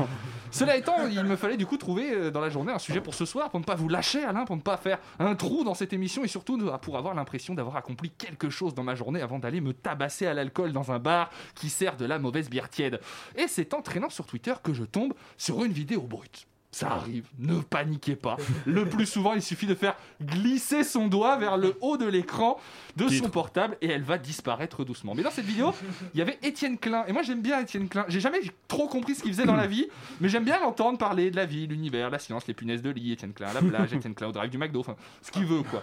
[0.50, 3.14] Cela étant, il me fallait du coup trouver euh, dans la journée un sujet pour
[3.14, 5.74] ce soir, pour ne pas vous lâcher, Alain, pour ne pas faire un trou dans
[5.74, 9.38] cette émission et surtout pour avoir l'impression d'avoir accompli quelque chose dans ma journée avant
[9.38, 13.00] d'aller me tabasser à l'alcool dans un bar qui sert de la mauvaise bière tiède.
[13.36, 16.46] Et c'est en traînant sur Twitter que je tombe sur une vidéo brute.
[16.72, 18.36] Ça arrive, ne paniquez pas.
[18.64, 22.60] Le plus souvent, il suffit de faire glisser son doigt vers le haut de l'écran
[22.94, 25.16] de son portable et elle va disparaître doucement.
[25.16, 25.74] Mais dans cette vidéo,
[26.14, 27.04] il y avait Étienne Klein.
[27.08, 28.04] Et moi, j'aime bien Étienne Klein.
[28.06, 29.88] J'ai jamais trop compris ce qu'il faisait dans la vie,
[30.20, 33.10] mais j'aime bien l'entendre parler de la vie, l'univers, la science, les punaises de lit,
[33.12, 35.62] Étienne Klein à la plage, Étienne Klein au drive du McDo, enfin, ce qu'il veut,
[35.62, 35.82] quoi.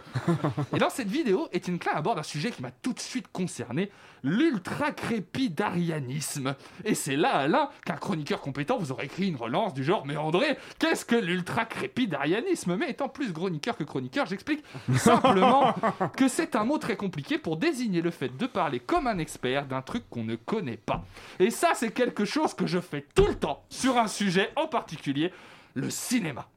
[0.74, 3.92] Et dans cette vidéo, Étienne Klein aborde un sujet qui m'a tout de suite concerné,
[4.24, 6.56] l'ultra-crépidarianisme.
[6.86, 10.18] Et c'est là, Alain, qu'un chroniqueur compétent vous aurait écrit une relance du genre «Mais
[10.18, 14.64] André, qu'est-ce que l'ultra-crépidarianisme?» Mais étant plus chroniqueur que chroniqueur, j'explique
[14.96, 15.74] simplement
[16.16, 19.66] que c'est un mot très compliqué pour désigner le fait de parler comme un expert
[19.66, 21.04] d'un truc qu'on ne connaît pas.
[21.40, 24.68] Et ça, c'est quelque chose que je fais tout le temps sur un sujet en
[24.68, 25.32] particulier,
[25.74, 26.48] le cinéma.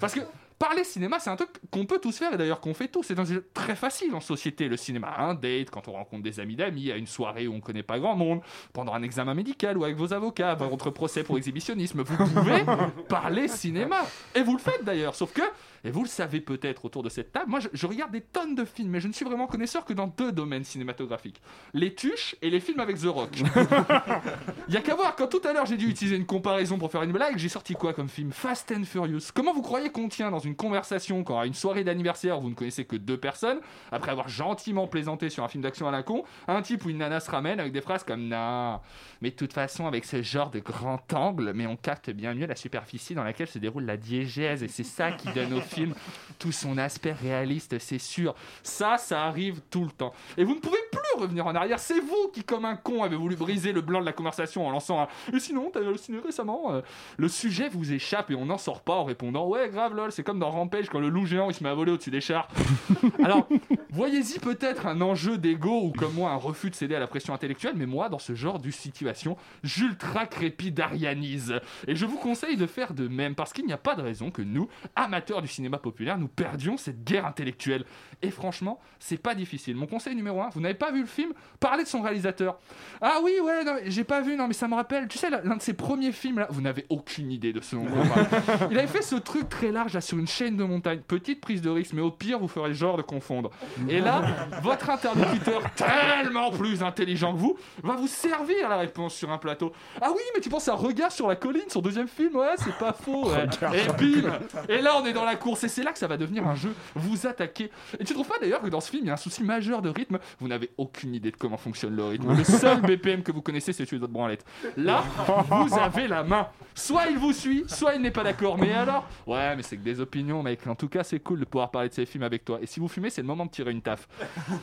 [0.00, 0.20] Parce que
[0.62, 3.02] parler cinéma, c'est un truc qu'on peut tous faire et d'ailleurs qu'on fait tous.
[3.02, 4.68] C'est un très facile en société.
[4.68, 7.60] Le cinéma, un date, quand on rencontre des amis d'amis, à une soirée où on
[7.60, 8.42] connaît pas grand monde,
[8.72, 12.02] pendant un examen médical ou avec vos avocats, avant votre procès pour exhibitionnisme.
[12.02, 12.64] Vous pouvez
[13.08, 14.06] parler cinéma.
[14.36, 15.16] Et vous le faites d'ailleurs.
[15.16, 15.42] Sauf que,
[15.82, 18.54] et vous le savez peut-être autour de cette table, moi je, je regarde des tonnes
[18.54, 21.42] de films, mais je ne suis vraiment connaisseur que dans deux domaines cinématographiques
[21.74, 23.30] les tuches et les films avec The Rock.
[24.68, 26.90] Il y a qu'à voir, quand tout à l'heure j'ai dû utiliser une comparaison pour
[26.90, 28.30] faire une blague, j'ai sorti quoi comme film?
[28.30, 29.30] Fast and Furious.
[29.34, 32.54] Comment vous croyez qu'on tient dans une conversation quand à une soirée d'anniversaire vous ne
[32.54, 36.24] connaissez que deux personnes, après avoir gentiment plaisanté sur un film d'action à la con,
[36.48, 38.80] un type ou une nana se ramène avec des phrases comme Non,
[39.20, 42.46] mais de toute façon, avec ce genre de grand angle, mais on capte bien mieux
[42.46, 45.94] la superficie dans laquelle se déroule la diégèse et c'est ça qui donne au film
[46.38, 48.34] tout son aspect réaliste, c'est sûr.
[48.62, 50.12] Ça, ça arrive tout le temps.
[50.36, 51.78] Et vous ne pouvez plus revenir en arrière.
[51.78, 54.70] C'est vous qui, comme un con, avez voulu briser le blanc de la conversation en
[54.70, 55.08] lançant un.
[55.34, 56.72] Et sinon, t'as halluciné récemment.
[56.72, 56.80] euh,
[57.16, 60.22] Le sujet vous échappe et on n'en sort pas en répondant Ouais, grave, lol, c'est
[60.22, 62.48] comme dans Rampage quand le loup géant il se met à voler au-dessus des chars.
[63.24, 63.46] Alors,
[63.90, 67.32] voyez-y peut-être un enjeu d'ego ou comme moi un refus de céder à la pression
[67.32, 71.60] intellectuelle, mais moi, dans ce genre de situation, j'ultra crépidarianise.
[71.86, 74.32] Et je vous conseille de faire de même parce qu'il n'y a pas de raison
[74.32, 77.84] que nous, amateurs du cinéma populaire, nous perdions cette guerre intellectuelle.
[78.20, 79.76] Et franchement, c'est pas difficile.
[79.76, 81.32] Mon conseil numéro un, vous n'avez pas vu le film?
[81.60, 82.58] Parlez de son réalisateur.
[83.00, 85.56] Ah oui, ouais, non, j'ai pas vu, non, mais ça me rappelle, tu sais, l'un
[85.56, 87.86] de ses premiers films, là, vous n'avez aucune idée de ce nom.
[88.72, 91.00] Il avait fait ce truc très large là sur une chaîne de montagne.
[91.00, 93.50] Petite prise de risque, mais au pire, vous ferez genre de confondre.
[93.88, 94.22] Et là,
[94.62, 99.72] votre interlocuteur, tellement plus intelligent que vous, va vous servir la réponse sur un plateau.
[100.00, 102.36] Ah oui, mais tu penses à Regard sur la colline, son deuxième film?
[102.36, 103.30] Ouais, c'est pas faux.
[103.30, 103.46] ouais.
[103.74, 104.30] Et bim.
[104.68, 105.64] Et là, on est dans la course.
[105.64, 106.72] Et c'est là que ça va devenir un jeu.
[106.94, 107.70] Vous attaquez.
[107.98, 109.82] Et tu trouves pas d'ailleurs que dans ce film, il y a un souci majeur
[109.82, 110.20] de rythme?
[110.38, 112.32] Vous n'avez aucune idée de comment fonctionne le rythme.
[112.32, 114.44] Le seul BPM que vous connaissez, c'est celui de votre branlette.
[114.76, 115.02] Là,
[115.48, 116.46] vous avez la main.
[116.76, 118.56] Soit il vous suit, soit il n'est pas d'accord.
[118.56, 119.04] Mais alors?
[119.26, 120.66] Ouais, mais c'est que des opinions, mec.
[120.66, 122.58] En tout cas, c'est cool de pouvoir parler de ces films avec toi.
[122.60, 124.06] Et si vous fumez, c'est le moment de tirer une taf.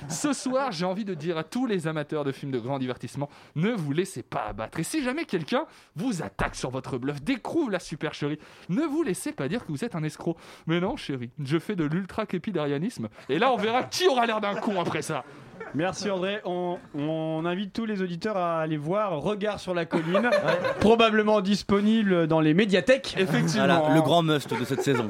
[0.08, 3.30] Ce soir, j'ai envie de dire à tous les amateurs de films de grand divertissement
[3.56, 4.80] ne vous laissez pas abattre.
[4.80, 8.38] Et si jamais quelqu'un vous attaque sur votre bluff, découvre la supercherie,
[8.70, 10.38] ne vous laissez pas dire que vous êtes un escroc.
[10.68, 13.10] Mais non, chérie, je fais de l'ultra-képidarianisme.
[13.28, 15.24] Et là, on verra qui aura l'air d'un con après ça.
[15.76, 16.40] Merci André.
[16.46, 20.30] On, on invite tous les auditeurs à aller voir Regard sur la colline,
[20.80, 23.16] probablement disponible dans les médiathèques.
[23.18, 23.66] Effectivement.
[23.66, 25.08] Voilà, le grand must de cette saison.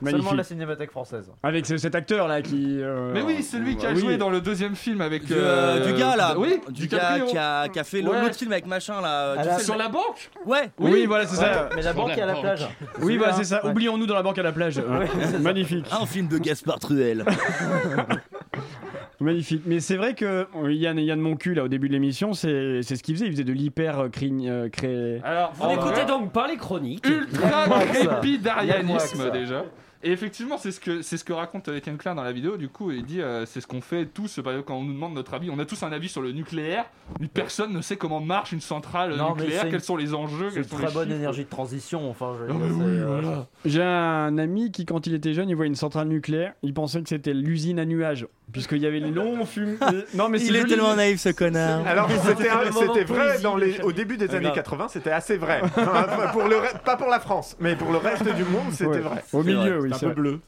[0.00, 0.22] Magnifique.
[0.26, 1.28] Seulement la cinémathèque française.
[1.42, 2.78] Avec ce- cet acteur là qui.
[2.80, 3.98] euh, Mais oui, celui qui a oui.
[3.98, 5.24] joué dans le deuxième film avec.
[5.24, 8.20] Du, euh, du gars là, Oui, du gars qui a, qui a fait Ouais.
[8.22, 9.34] l'autre film avec machin là.
[9.42, 10.70] Tu sais, sur la banque Ouais.
[10.78, 11.68] Oui, voilà, c'est ça.
[11.74, 12.68] Mais la banque est à la plage.
[13.02, 13.64] Oui, voilà, c'est ça.
[13.64, 13.70] Ouais.
[13.72, 14.80] Oublions-nous dans la banque à la plage.
[15.40, 15.86] Magnifique.
[15.90, 17.24] Un film de Gaspard Truel.
[19.20, 19.62] Magnifique.
[19.66, 22.94] Mais c'est vrai que euh, Yann, Yann Moncu, là, au début de l'émission, c'est c'est
[22.96, 23.26] ce qu'il faisait.
[23.26, 25.20] Il faisait de l'hyper euh, crine- euh, cré...
[25.24, 27.06] Alors, Vous écoutez donc pas les chroniques.
[27.06, 29.64] ultra crépidarianisme déjà.
[30.04, 32.56] Et effectivement, c'est ce que c'est ce que raconte euh, Étienne Klein dans la vidéo.
[32.56, 34.38] Du coup, il dit euh, c'est ce qu'on fait tous.
[34.44, 36.30] Par exemple, quand on nous demande notre avis, on a tous un avis sur le
[36.30, 36.84] nucléaire.
[37.18, 39.62] Mais personne ne sait comment marche une centrale Non, mais nucléaire.
[39.62, 41.16] c'est Quels une- sont les enjeux C'est Quels une sont très les bonne chiffres.
[41.18, 42.08] énergie de transition.
[42.08, 43.42] Enfin, je veux Ah, dire, c'est, euh.
[43.64, 46.52] J'ai un ami qui, quand il était jeune, il voyait une centrale nucléaire.
[46.62, 48.28] Il pensait que c'était l'usine à nuages.
[48.52, 49.76] Puisqu'il y avait les longs fumes.
[50.14, 50.70] Non, mais Il est joli.
[50.70, 51.86] tellement naïf ce connard.
[51.86, 54.54] Alors c'était vrai dans les, au début des Ah, années grave.
[54.56, 55.60] 80, c'était assez vrai.
[55.76, 58.86] Enfin, pour le re- pas pour la France, mais pour le reste du monde, c'était
[58.88, 58.98] Ouais.
[59.00, 59.24] vrai.
[59.32, 59.88] Au milieu, vrai, oui.
[59.92, 60.14] C'est un peu vrai.
[60.30, 60.40] bleu.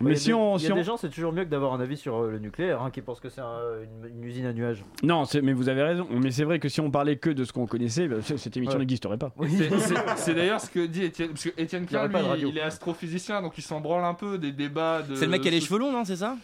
[0.00, 0.56] Mais il y a si des- on.
[0.58, 2.16] Il y si a on- des gens, c'est toujours mieux que d'avoir un avis sur
[2.22, 4.84] euh, le nucléaire, hein, qui pensent que c'est un- une, une usine à nuages.
[5.02, 6.06] Non, mais vous avez raison.
[6.10, 8.74] Mais c'est vrai que si on parlait que de ce qu'on connaissait, bah, cette émission
[8.74, 8.80] Ouais.
[8.84, 9.32] n'existerait pas.
[10.16, 11.30] C'est- d'ailleurs ce que dit Étienne.
[11.30, 15.00] Parce que Étienne Il Klein, est astrophysicien, donc il s'en branle un peu des débats
[15.00, 15.14] de.
[15.14, 16.36] C'est le mec qui a les cheveux longs, non C'est ça?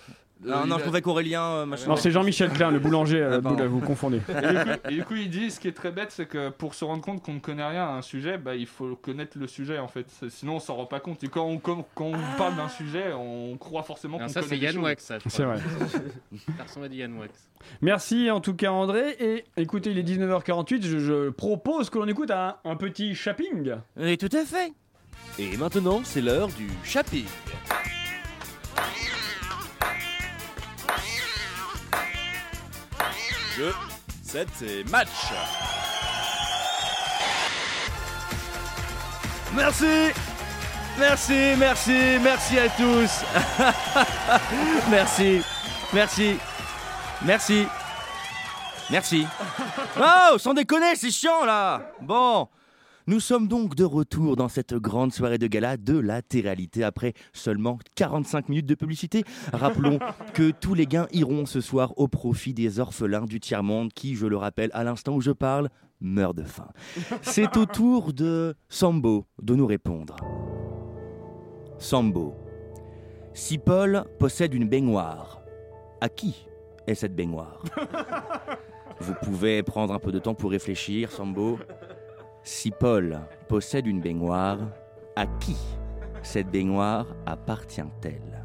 [0.45, 1.89] Euh, Ah, Non, a- je trouvais qu'Aurélien euh, machin.
[1.89, 3.21] Non, c'est Jean-Michel Klein, le boulanger.
[3.23, 3.57] euh, Ah, pardon.
[3.57, 4.19] boula- vous confondez.
[4.29, 6.51] Et du, coup, et du coup, il dit ce qui est très bête, c'est que
[6.51, 9.39] pour se rendre compte qu'on ne connaît rien à un sujet, bah, il faut connaître
[9.39, 10.05] le sujet en fait.
[10.11, 11.25] C'est- Sinon, on s'en rend pas compte.
[11.25, 14.41] Et quand on, quand, quand on parle d'un sujet, on croit forcément Non, qu'on ça,
[14.41, 14.85] connaît c'est Yann choses.
[14.85, 15.19] Wax, ça.
[15.19, 15.55] je C'est crois.
[15.55, 15.63] vrai.
[16.59, 17.33] Ça ressemble à du Yann Wax.
[17.81, 19.17] Merci en tout cas, André.
[19.19, 20.83] Et écoutez, il est 19h48.
[20.87, 23.73] Je, je propose que l'on écoute un, un petit shopping.
[23.99, 24.73] Et tout à fait.
[25.39, 27.25] Et maintenant, c'est l'heure du shopping.
[33.57, 33.73] Jeu,
[34.23, 35.09] 7 et match.
[39.55, 40.13] Merci.
[40.99, 43.11] Merci, merci, merci à tous.
[44.91, 45.43] Merci,
[45.93, 46.39] merci,
[47.23, 47.67] merci,
[48.91, 49.27] merci.
[49.99, 51.83] Oh, sans déconner, c'est chiant là.
[52.01, 52.49] Bon,
[53.09, 57.79] nous sommes donc de retour dans cette grande soirée de gala de latéralité après seulement
[57.95, 59.23] 45 minutes de publicité.
[59.53, 60.01] Rappelons
[60.35, 64.27] que tous les gains iront ce soir au profit des orphelins du tiers-monde qui, je
[64.27, 65.69] le rappelle, à l'instant où je parle,
[66.01, 66.69] meurent de faim.
[67.23, 70.17] C'est au tour de Sambo de nous répondre.
[71.79, 72.35] Sambo.
[73.35, 75.43] Si Paul possède une baignoire,
[76.01, 76.47] à qui
[76.87, 77.63] est cette baignoire?
[79.01, 81.59] Vous pouvez prendre un peu de temps pour réfléchir, Sambo.
[82.49, 83.19] Si Paul
[83.49, 84.59] possède une baignoire,
[85.17, 85.57] à qui
[86.23, 88.45] cette baignoire appartient-elle?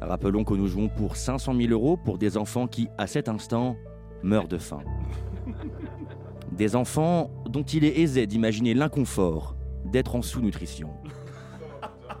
[0.00, 3.76] Rappelons que nous jouons pour 500 000 euros pour des enfants qui, à cet instant,
[4.24, 4.80] meurent de faim.
[6.50, 9.54] Des enfants dont il est aisé d'imaginer l'inconfort
[9.84, 10.90] d'être en sous-nutrition.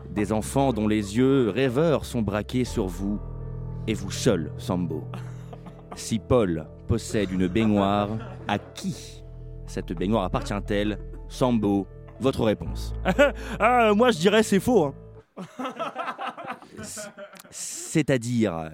[0.08, 3.18] Des enfants dont les yeux rêveurs sont braqués sur vous
[3.88, 5.02] et vous seul, Sambo.
[5.96, 8.10] Si Paul possède une baignoire,
[8.46, 9.19] à qui
[9.70, 10.98] cette baignoire appartient-elle?
[11.28, 11.86] Sambo,
[12.20, 12.92] votre réponse.
[13.60, 14.84] ah, moi je dirais c'est faux.
[14.84, 14.94] hein.
[17.50, 18.56] C'est-à-dire.
[18.56, 18.68] euh,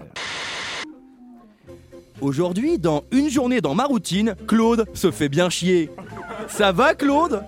[2.20, 5.90] Aujourd'hui, dans une journée dans ma routine, Claude se fait bien chier.
[6.49, 7.42] Ça va, Claude?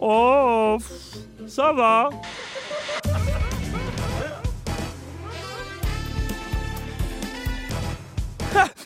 [0.00, 0.78] Oh,
[1.46, 2.08] ça va.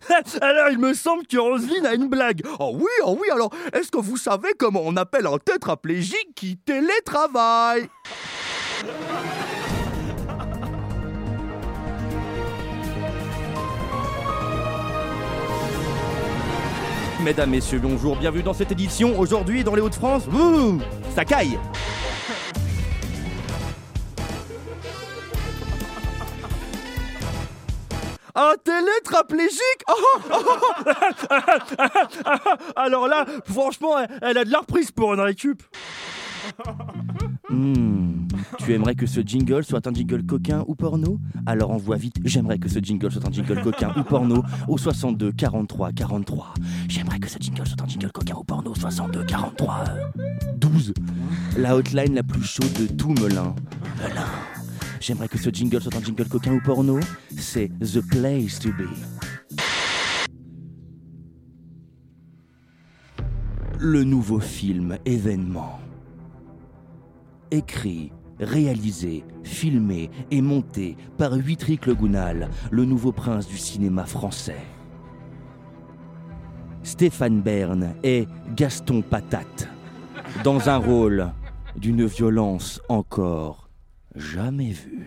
[0.40, 2.42] Alors, il me semble que Roselyne a une blague.
[2.58, 6.56] Oh oui, oh oui, alors, est-ce que vous savez comment on appelle un tétraplégique qui
[6.56, 7.88] télétravaille?
[17.20, 19.18] Mesdames, messieurs, bonjour, bienvenue dans cette édition.
[19.18, 20.24] Aujourd'hui, dans les Hauts-de-France,
[21.14, 21.58] ça caille
[28.40, 29.94] Un télétraplégique Oh,
[30.30, 30.82] oh, oh.
[32.76, 35.60] Alors là, franchement, elle, a de la reprise pour une récup.
[37.50, 38.28] Hmm,
[38.58, 41.18] Tu aimerais que ce jingle soit un jingle coquin ou porno?
[41.46, 45.32] Alors envoie vite, j'aimerais que ce jingle soit un jingle coquin ou porno au 62
[45.32, 46.54] 43 43.
[46.88, 49.84] J'aimerais que ce jingle soit un jingle coquin ou porno au 62 43
[50.56, 50.94] 12.
[51.56, 53.54] La hotline la plus chaude de tout Melun.
[54.00, 54.57] Melun.
[55.00, 56.98] J'aimerais que ce jingle soit un jingle coquin ou porno.
[57.36, 58.88] C'est The Place to Be.
[63.78, 65.78] Le nouveau film événement.
[67.50, 74.60] Écrit, réalisé, filmé et monté par Huitric Le Gounal, le nouveau prince du cinéma français.
[76.82, 78.26] Stéphane Bern et
[78.56, 79.68] Gaston Patate,
[80.42, 81.30] dans un rôle
[81.76, 83.67] d'une violence encore
[84.18, 85.06] jamais vue.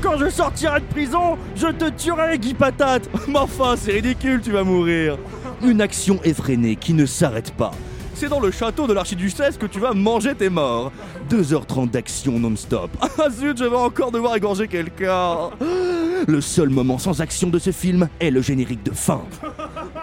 [0.00, 4.52] Quand je sortirai de prison, je te tuerai, Guy Patate Mais enfin, c'est ridicule, tu
[4.52, 5.16] vas mourir
[5.62, 7.70] Une action effrénée qui ne s'arrête pas.
[8.14, 10.92] C'est dans le château de l'archiduchesse que tu vas manger tes morts
[11.30, 12.90] 2h30 d'action non-stop.
[13.18, 15.50] Ah zut, je vais encore devoir égorger quelqu'un
[16.28, 19.22] Le seul moment sans action de ce film est le générique de fin.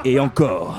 [0.04, 0.78] Et encore,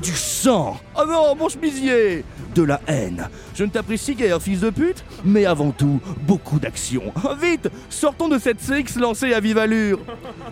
[0.00, 2.24] du sang, Oh non, mon chemisier
[2.54, 3.28] de la haine.
[3.54, 7.12] Je ne t'apprécie guère, fils de pute Mais avant tout, beaucoup d'action.
[7.40, 9.98] Vite Sortons de cette CX lancée à vive allure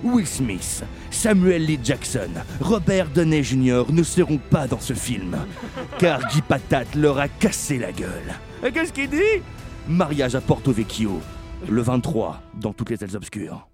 [0.02, 3.84] Will Smith, Samuel Lee Jackson, Robert Downey Jr.
[3.90, 5.36] ne seront pas dans ce film.
[5.98, 8.34] Car Guy Patate leur a cassé la gueule.
[8.64, 9.42] Et qu'est-ce qu'il dit?
[9.88, 11.20] Mariage à Porto Vecchio,
[11.68, 13.66] le 23, dans toutes les ailes obscures.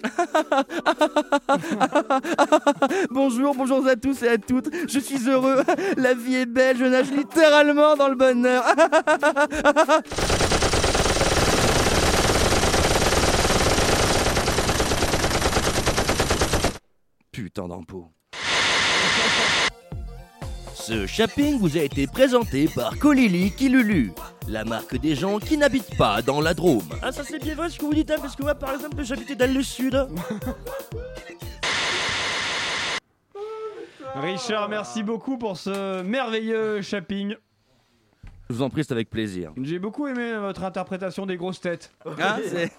[3.10, 4.68] bonjour, bonjour à tous et à toutes.
[4.88, 5.62] Je suis heureux.
[5.96, 6.76] La vie est belle.
[6.76, 8.64] Je nage littéralement dans le bonheur.
[17.32, 18.10] Putain d'impôt.
[20.80, 24.12] Ce shopping vous a été présenté par Colili Kilulu,
[24.48, 26.88] la marque des gens qui n'habitent pas dans la Drôme.
[27.02, 29.04] Ah, ça c'est bien vrai ce que vous dites, hein, parce que moi par exemple
[29.04, 30.06] j'habitais dans le sud.
[34.14, 37.36] Richard, merci beaucoup pour ce merveilleux shopping.
[38.50, 39.52] Je vous en prie, c'est avec plaisir.
[39.62, 41.92] J'ai beaucoup aimé votre interprétation des grosses têtes.
[42.44, 42.72] C'est-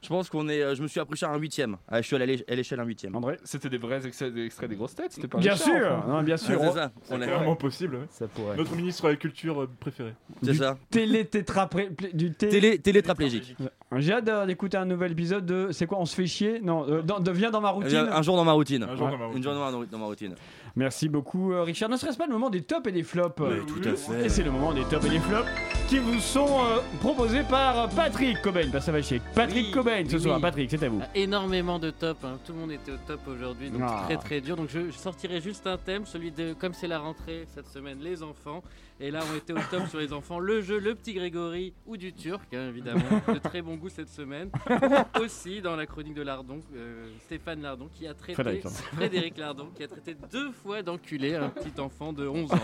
[0.00, 0.62] je pense qu'on est.
[0.62, 1.78] euh, Je me suis appris à un huitième.
[1.88, 3.16] Ah, je suis à l'é- à l'échelle un huitième.
[3.16, 6.04] André C'était des vrais extraits, des extraits des grosses têtes C'était pas Bien sûr, enfin.
[6.06, 6.60] non, bien sûr.
[6.62, 7.18] Ah, c'est ça.
[7.18, 7.96] Clairement possible.
[7.96, 8.06] ouais.
[8.10, 8.56] Ça pourrait.
[8.56, 10.14] Notre ministre de la Culture euh, préféré.
[10.44, 10.76] C'est Du ça.
[10.92, 13.56] Télé-tétrapré- du té- Télé, télétraplégique.
[13.96, 15.70] J'ai hâte d'écouter un nouvel épisode de.
[15.72, 17.96] C'est quoi On se fait chier Non, euh, dans- de Viens dans ma routine.
[18.12, 18.84] Un jour dans ma routine.
[18.84, 19.38] Un jour dans ma routine.
[19.38, 20.34] Une journée dans ma routine.
[20.76, 21.88] Merci beaucoup, euh, Richard.
[21.88, 24.26] Ne serait-ce pas le moment des tops et des flops Mais tout à fait.
[24.26, 25.48] Et c'est le moment des tops et des flops
[25.88, 28.68] qui vous sont euh, proposés par euh, Patrick Cobain.
[28.70, 29.22] Bah, ça va chier.
[29.34, 30.36] Patrick Oui, Cobain ce oui, soir.
[30.36, 30.42] oui.
[30.42, 31.00] Patrick, c'est à vous.
[31.02, 32.38] Ah, Énormément de top, hein.
[32.44, 34.02] tout le monde était au top aujourd'hui, donc Ah.
[34.04, 34.54] très très dur.
[34.56, 37.98] Donc je, je sortirai juste un thème, celui de comme c'est la rentrée cette semaine,
[38.02, 38.62] les enfants.
[38.98, 41.98] Et là on était au top sur les enfants, le jeu, le petit Grégory ou
[41.98, 44.50] du Turc, hein, évidemment, de très bon goût cette semaine.
[45.20, 48.76] Aussi dans la chronique de Lardon, euh, Stéphane Lardon qui a traité Frédéric Lardon.
[48.96, 52.56] Frédéric Lardon qui a traité deux fois d'enculé un petit enfant de 11 ans.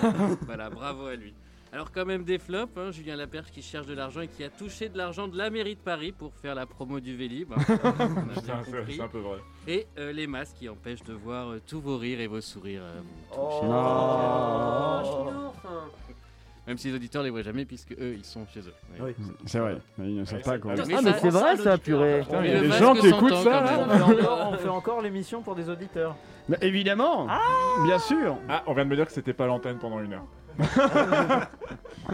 [0.47, 1.35] Voilà, bravo à lui.
[1.75, 4.51] Alors quand même des flops, hein, Julien Laperche qui cherche de l'argent et qui a
[4.51, 7.51] touché de l'argent de la mairie de Paris pour faire la promo du Vélib.
[7.53, 7.57] hein.
[7.67, 8.63] C'est un
[9.09, 9.39] peu- un vrai.
[9.67, 12.83] Et euh, les masques qui empêchent de voir euh, tous vos rires et vos sourires.
[12.85, 15.01] euh, vous Oh.
[15.03, 16.12] toucher.
[16.67, 18.75] Même si les auditeurs les voient jamais puisque eux ils sont chez eux.
[19.01, 19.15] Oui.
[19.47, 20.75] C'est vrai, ils ne savent pas quoi.
[20.75, 22.23] Mais Ah, mais c'est vrai ça, purée.
[22.45, 23.87] Il y a des gens qui écoutent ça, là.
[24.53, 26.15] On fait encore, l'émission pour des auditeurs.
[26.49, 27.29] Bah, évidemment
[27.85, 30.27] Bien sûr Ah, on vient de me dire que c'était pas l'antenne pendant une heure.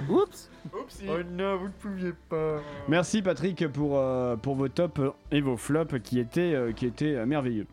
[0.08, 0.50] Oups.
[0.72, 2.58] Oh non, vous ne pouviez pas.
[2.88, 7.14] Merci Patrick pour, euh, pour vos tops et vos flops qui étaient, euh, qui étaient
[7.16, 7.66] euh, merveilleux.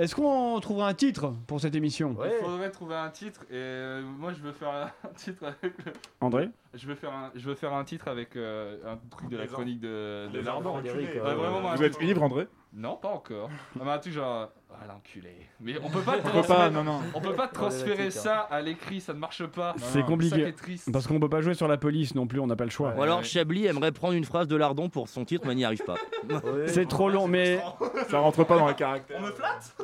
[0.00, 4.02] Est-ce qu'on trouvera un titre pour cette émission Il faudrait trouver un titre et euh,
[4.02, 4.70] moi je veux faire
[5.04, 5.92] un titre avec le...
[6.22, 9.36] André Je veux faire un, je veux faire un titre avec euh, un truc de
[9.36, 12.96] la Les en- chronique de, de Ouais, euh, vraiment, moi, Vous êtes libre, André Non,
[12.96, 13.50] pas encore.
[13.52, 15.34] Ah, mais un truc genre, ah l'enculé.
[15.60, 16.18] Mais on peut pas.
[16.18, 17.00] Pourquoi transférer- pas, non, non.
[17.14, 19.74] On peut pas transférer Problématique, ça à l'écrit, ça ne marche pas.
[19.78, 20.54] C'est compliqué.
[20.92, 22.94] Parce qu'on peut pas jouer sur la police non plus, on n'a pas le choix.
[22.96, 25.84] Ou alors Chablis aimerait prendre une phrase de Lardon pour son titre, mais n'y arrive
[25.84, 25.96] pas.
[26.66, 27.60] C'est trop long, mais.
[28.08, 29.18] Ça rentre pas dans les caractères.
[29.20, 29.74] On me flatte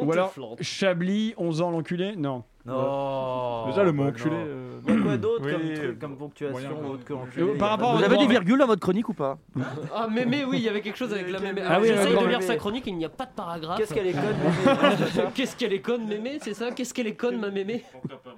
[0.00, 2.16] Ou alors, Chablis, 11 ans l'enculé?
[2.16, 2.44] Non.
[2.64, 3.66] Non.
[3.66, 4.36] Déjà, le mot enculé.
[4.36, 6.90] euh, Il y a quoi d'autre Oui, comme euh, truc, comme ponctuation moyen.
[6.92, 9.38] autre que Euh, par rapport Vous au avez des virgules dans votre chronique ou pas
[9.94, 11.62] Ah, mémé, oui, il y avait quelque chose avec la mémé.
[11.68, 13.78] Ah oui, J'essaye la de lire sa chronique, il n'y a pas de paragraphe.
[13.78, 16.70] Qu'est-ce qu'elle est conne mémé Qu'est-ce qu'elle est conne, mémé, c'est ça?
[16.70, 17.84] Qu'est-ce qu'elle est conne, ma mémé?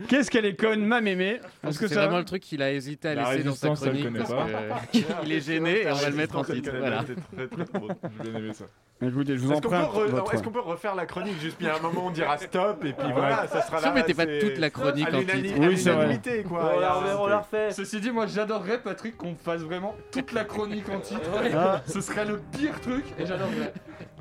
[0.09, 1.41] Qu'est-ce qu'elle est conne, ma mémé?
[1.67, 3.83] Est-ce que C'est vraiment le truc qu'il a hésité à La laisser dans sa résistance,
[3.83, 4.47] elle chronique connaît parce pas.
[4.93, 6.71] que il est gêné et on va le mettre en titre.
[6.79, 7.05] Voilà.
[7.05, 7.95] Très, très, très drôle.
[8.25, 8.65] J'ai bien aimé ça.
[9.03, 10.35] Écoutez, je vous Est-ce qu'on peut, emprunte re- votre...
[10.35, 12.93] est-ce qu'on peut refaire la chronique juste puis à un moment on dira stop et
[12.93, 15.55] puis voilà ça sera là t'es pas c'est- toute la chronique à en titre.
[15.59, 16.21] Oui, c'est vrai.
[16.49, 17.71] quoi On la refait, on la refait.
[17.71, 21.21] Ceci dit, moi j'adorerais, Patrick, qu'on fasse vraiment toute la chronique en titre.
[21.55, 21.81] Ah.
[21.87, 23.73] Ce serait le pire truc et j'adorerais.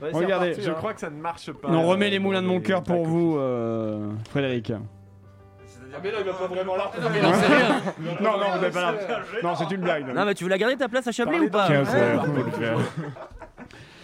[0.01, 0.75] Ouais, c'est Regardez, reparti, je hein.
[0.77, 3.37] crois que ça ne marche pas On remet les moulins de mon cœur pour vous,
[3.37, 4.73] euh, Frédéric.
[5.95, 7.31] Ah, mais là, il va pas vraiment Mais rien.
[8.21, 8.97] Non, non, vous avez pas la...
[9.43, 10.07] Non, c'est une blague.
[10.13, 12.25] Non, mais tu veux la garder ta place à Chablis ou pas le faire.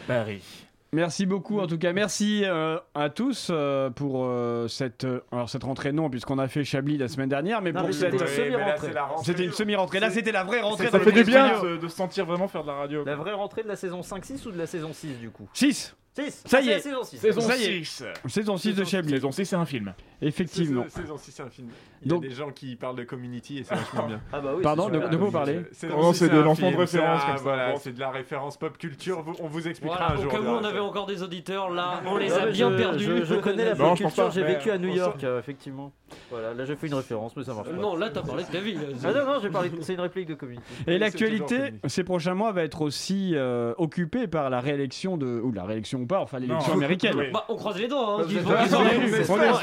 [0.07, 0.58] Paris.
[0.91, 1.93] Merci beaucoup en tout cas.
[1.93, 6.47] Merci euh, à tous euh, pour euh, cette euh, alors cette rentrée non puisqu'on a
[6.47, 8.91] fait Chablis la semaine dernière mais Non, pour mais cette semi-rentrée.
[9.23, 9.99] c'était une semi-rentrée.
[9.99, 10.85] Là c'était la vraie rentrée.
[10.87, 13.05] Ça dans fait du bien de, de se sentir vraiment faire de la radio.
[13.05, 15.47] La vraie rentrée de la saison 5-6 ou de la saison 6 du coup?
[15.53, 15.95] 6
[16.25, 16.79] 6 Ça y est.
[16.79, 17.17] saison 6.
[17.17, 17.83] Saison Ça y est.
[17.83, 18.03] 6.
[18.27, 19.11] Saison 6 de Chablis.
[19.11, 19.93] Saison 6, c'est un film.
[20.21, 20.83] Effectivement.
[20.89, 21.69] Saison- Saison 6 c'est un film
[22.01, 24.39] il y Donc- a des gens qui parlent de community et c'est vachement bien Ah
[24.41, 24.61] bah oui.
[24.63, 25.09] Pardon, c'est de, sûr.
[25.09, 27.35] de quoi vous parlez Saison Oh, 6, c'est de un l'enfant de film, comme ça.
[27.41, 30.31] voilà c'est de la référence pop culture Vous- on vous expliquera Voilà, un au jour
[30.31, 33.05] cas où on avait encore des auditeurs, là, on les a bien je- perdus.
[33.05, 34.29] Je, je connais la Non, pop je pense culture, pas.
[34.31, 35.91] j'ai vécu à New York, euh, effectivement.
[36.31, 37.81] Voilà, là j'ai fait une référence, mais ça marche Euh, pas.
[37.81, 38.73] Non, là, t'as parlé de ta vie.
[38.73, 38.81] là.
[39.05, 40.63] Ah non, non, j'ai parlé, c'est une réplique de Community.
[40.81, 41.79] Et toujours l'actualité fini.
[41.87, 45.99] ces prochains mois va être aussi euh, occupée par la réélection de ou la réélection
[46.01, 47.13] ou pas enfin l'élection américaine.
[47.17, 47.25] Oui.
[47.31, 48.25] Bah, on croise les doigts, hein.
[48.27, 48.57] Bah,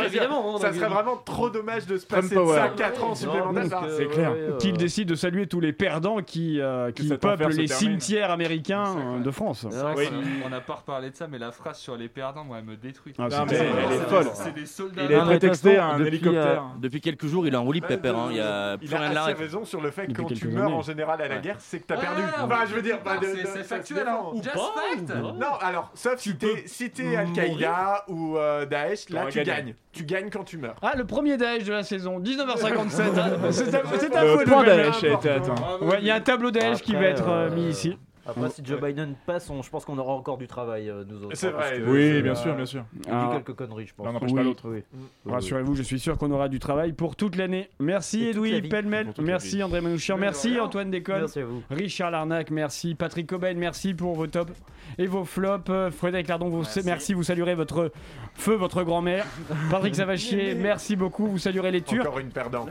[0.01, 0.57] mais évidemment.
[0.59, 2.55] ça serait vraiment trop dommage de se Trump passer Power.
[2.55, 4.31] ça 4 ans supplémentaires euh, c'est clair.
[4.33, 8.31] ouais, Qu'il euh, décide de saluer tous les perdants qui, euh, qui peuplent les cimetières
[8.31, 9.67] américains euh, de France.
[9.97, 10.09] Oui.
[10.45, 12.77] On n'a pas reparlé de ça, mais la phrase sur les perdants, moi, elle me
[12.77, 13.13] détruit.
[13.19, 13.65] Ah, c'est-
[14.09, 14.27] folle.
[14.35, 15.03] C'est des soldats.
[15.05, 16.65] Il est de prétexté à un hélicoptère.
[16.79, 18.09] Depuis quelques jours, il est en Pepper.
[18.09, 18.29] hein.
[18.31, 19.33] Il y a plus Il a rien de assez l'arrêt.
[19.35, 21.87] raison sur le fait que quand tu meurs en général à la guerre, c'est que
[21.87, 22.23] t'as perdu.
[22.41, 24.21] Enfin, je veux dire, bah, de- c'est- de- se factuel, hein.
[24.37, 25.15] Just fact.
[25.39, 29.75] Non, alors, sauf si t'es si t'es Al-Qaïda ou euh, Daesh, là tu gagnes.
[29.93, 30.77] Tu gagnes quand tu meurs.
[30.83, 32.91] Ah, le premier Daesh de la saison, 19h57.
[33.51, 34.77] c'est à, c'est Le point lever.
[34.83, 35.55] Daesh a été atteint.
[35.81, 37.97] Ouais, il y a un tableau Daesh qui va Après, être euh, euh, mis ici.
[38.29, 41.25] Après, si Joe Biden passe, on- je pense qu'on aura encore du travail, euh, nous
[41.25, 41.37] autres.
[41.37, 42.85] C'est hein, parce vrai, que, Oui, euh, bien sûr, bien sûr.
[42.95, 44.07] Il dit quelques conneries, je pense.
[44.07, 44.37] L'un n'empêche Oui.
[44.37, 44.69] pas l'autre.
[44.69, 44.83] Oui.
[45.27, 47.69] Rassurez-vous, je suis sûr qu'on aura du travail pour toute l'année.
[47.79, 48.63] Merci Et Edoui.
[48.63, 49.63] Pellemel, merci.
[49.63, 51.63] André Manouchian, merci Antoine Déconne, Merci à vous.
[51.71, 54.53] Richard Larnac, merci Patrick Cobain, merci pour vos tops
[54.99, 55.71] et vos flops.
[55.71, 57.15] Euh, Frédéric Lardon, vous merci.
[57.15, 57.93] vous saluerez votre
[58.35, 59.25] feu, votre grand-mère.
[59.71, 62.07] Patrick Savachier, merci beaucoup, vous saluerez les Turcs.
[62.07, 62.71] Encore une perdante.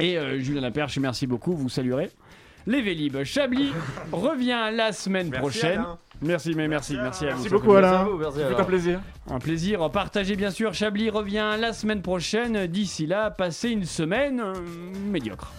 [0.00, 2.10] Et euh, Julien Laperche, merci beaucoup, vous saluerez
[2.68, 3.24] les Vélib.
[3.24, 3.72] Chablis
[4.12, 5.78] revient la semaine Merci, prochaine.
[5.80, 5.98] Alain.
[6.20, 7.36] Merci, mais merci, merci à vous.
[7.42, 8.06] Merci beaucoup, Alain.
[8.18, 9.00] merci, C'est un plaisir.
[9.30, 9.90] un plaisir.
[9.90, 10.74] Partagez bien sûr.
[10.74, 12.66] Chablis revient la semaine prochaine.
[12.66, 14.52] D'ici là, passez une semaine euh,
[15.10, 15.52] médiocre.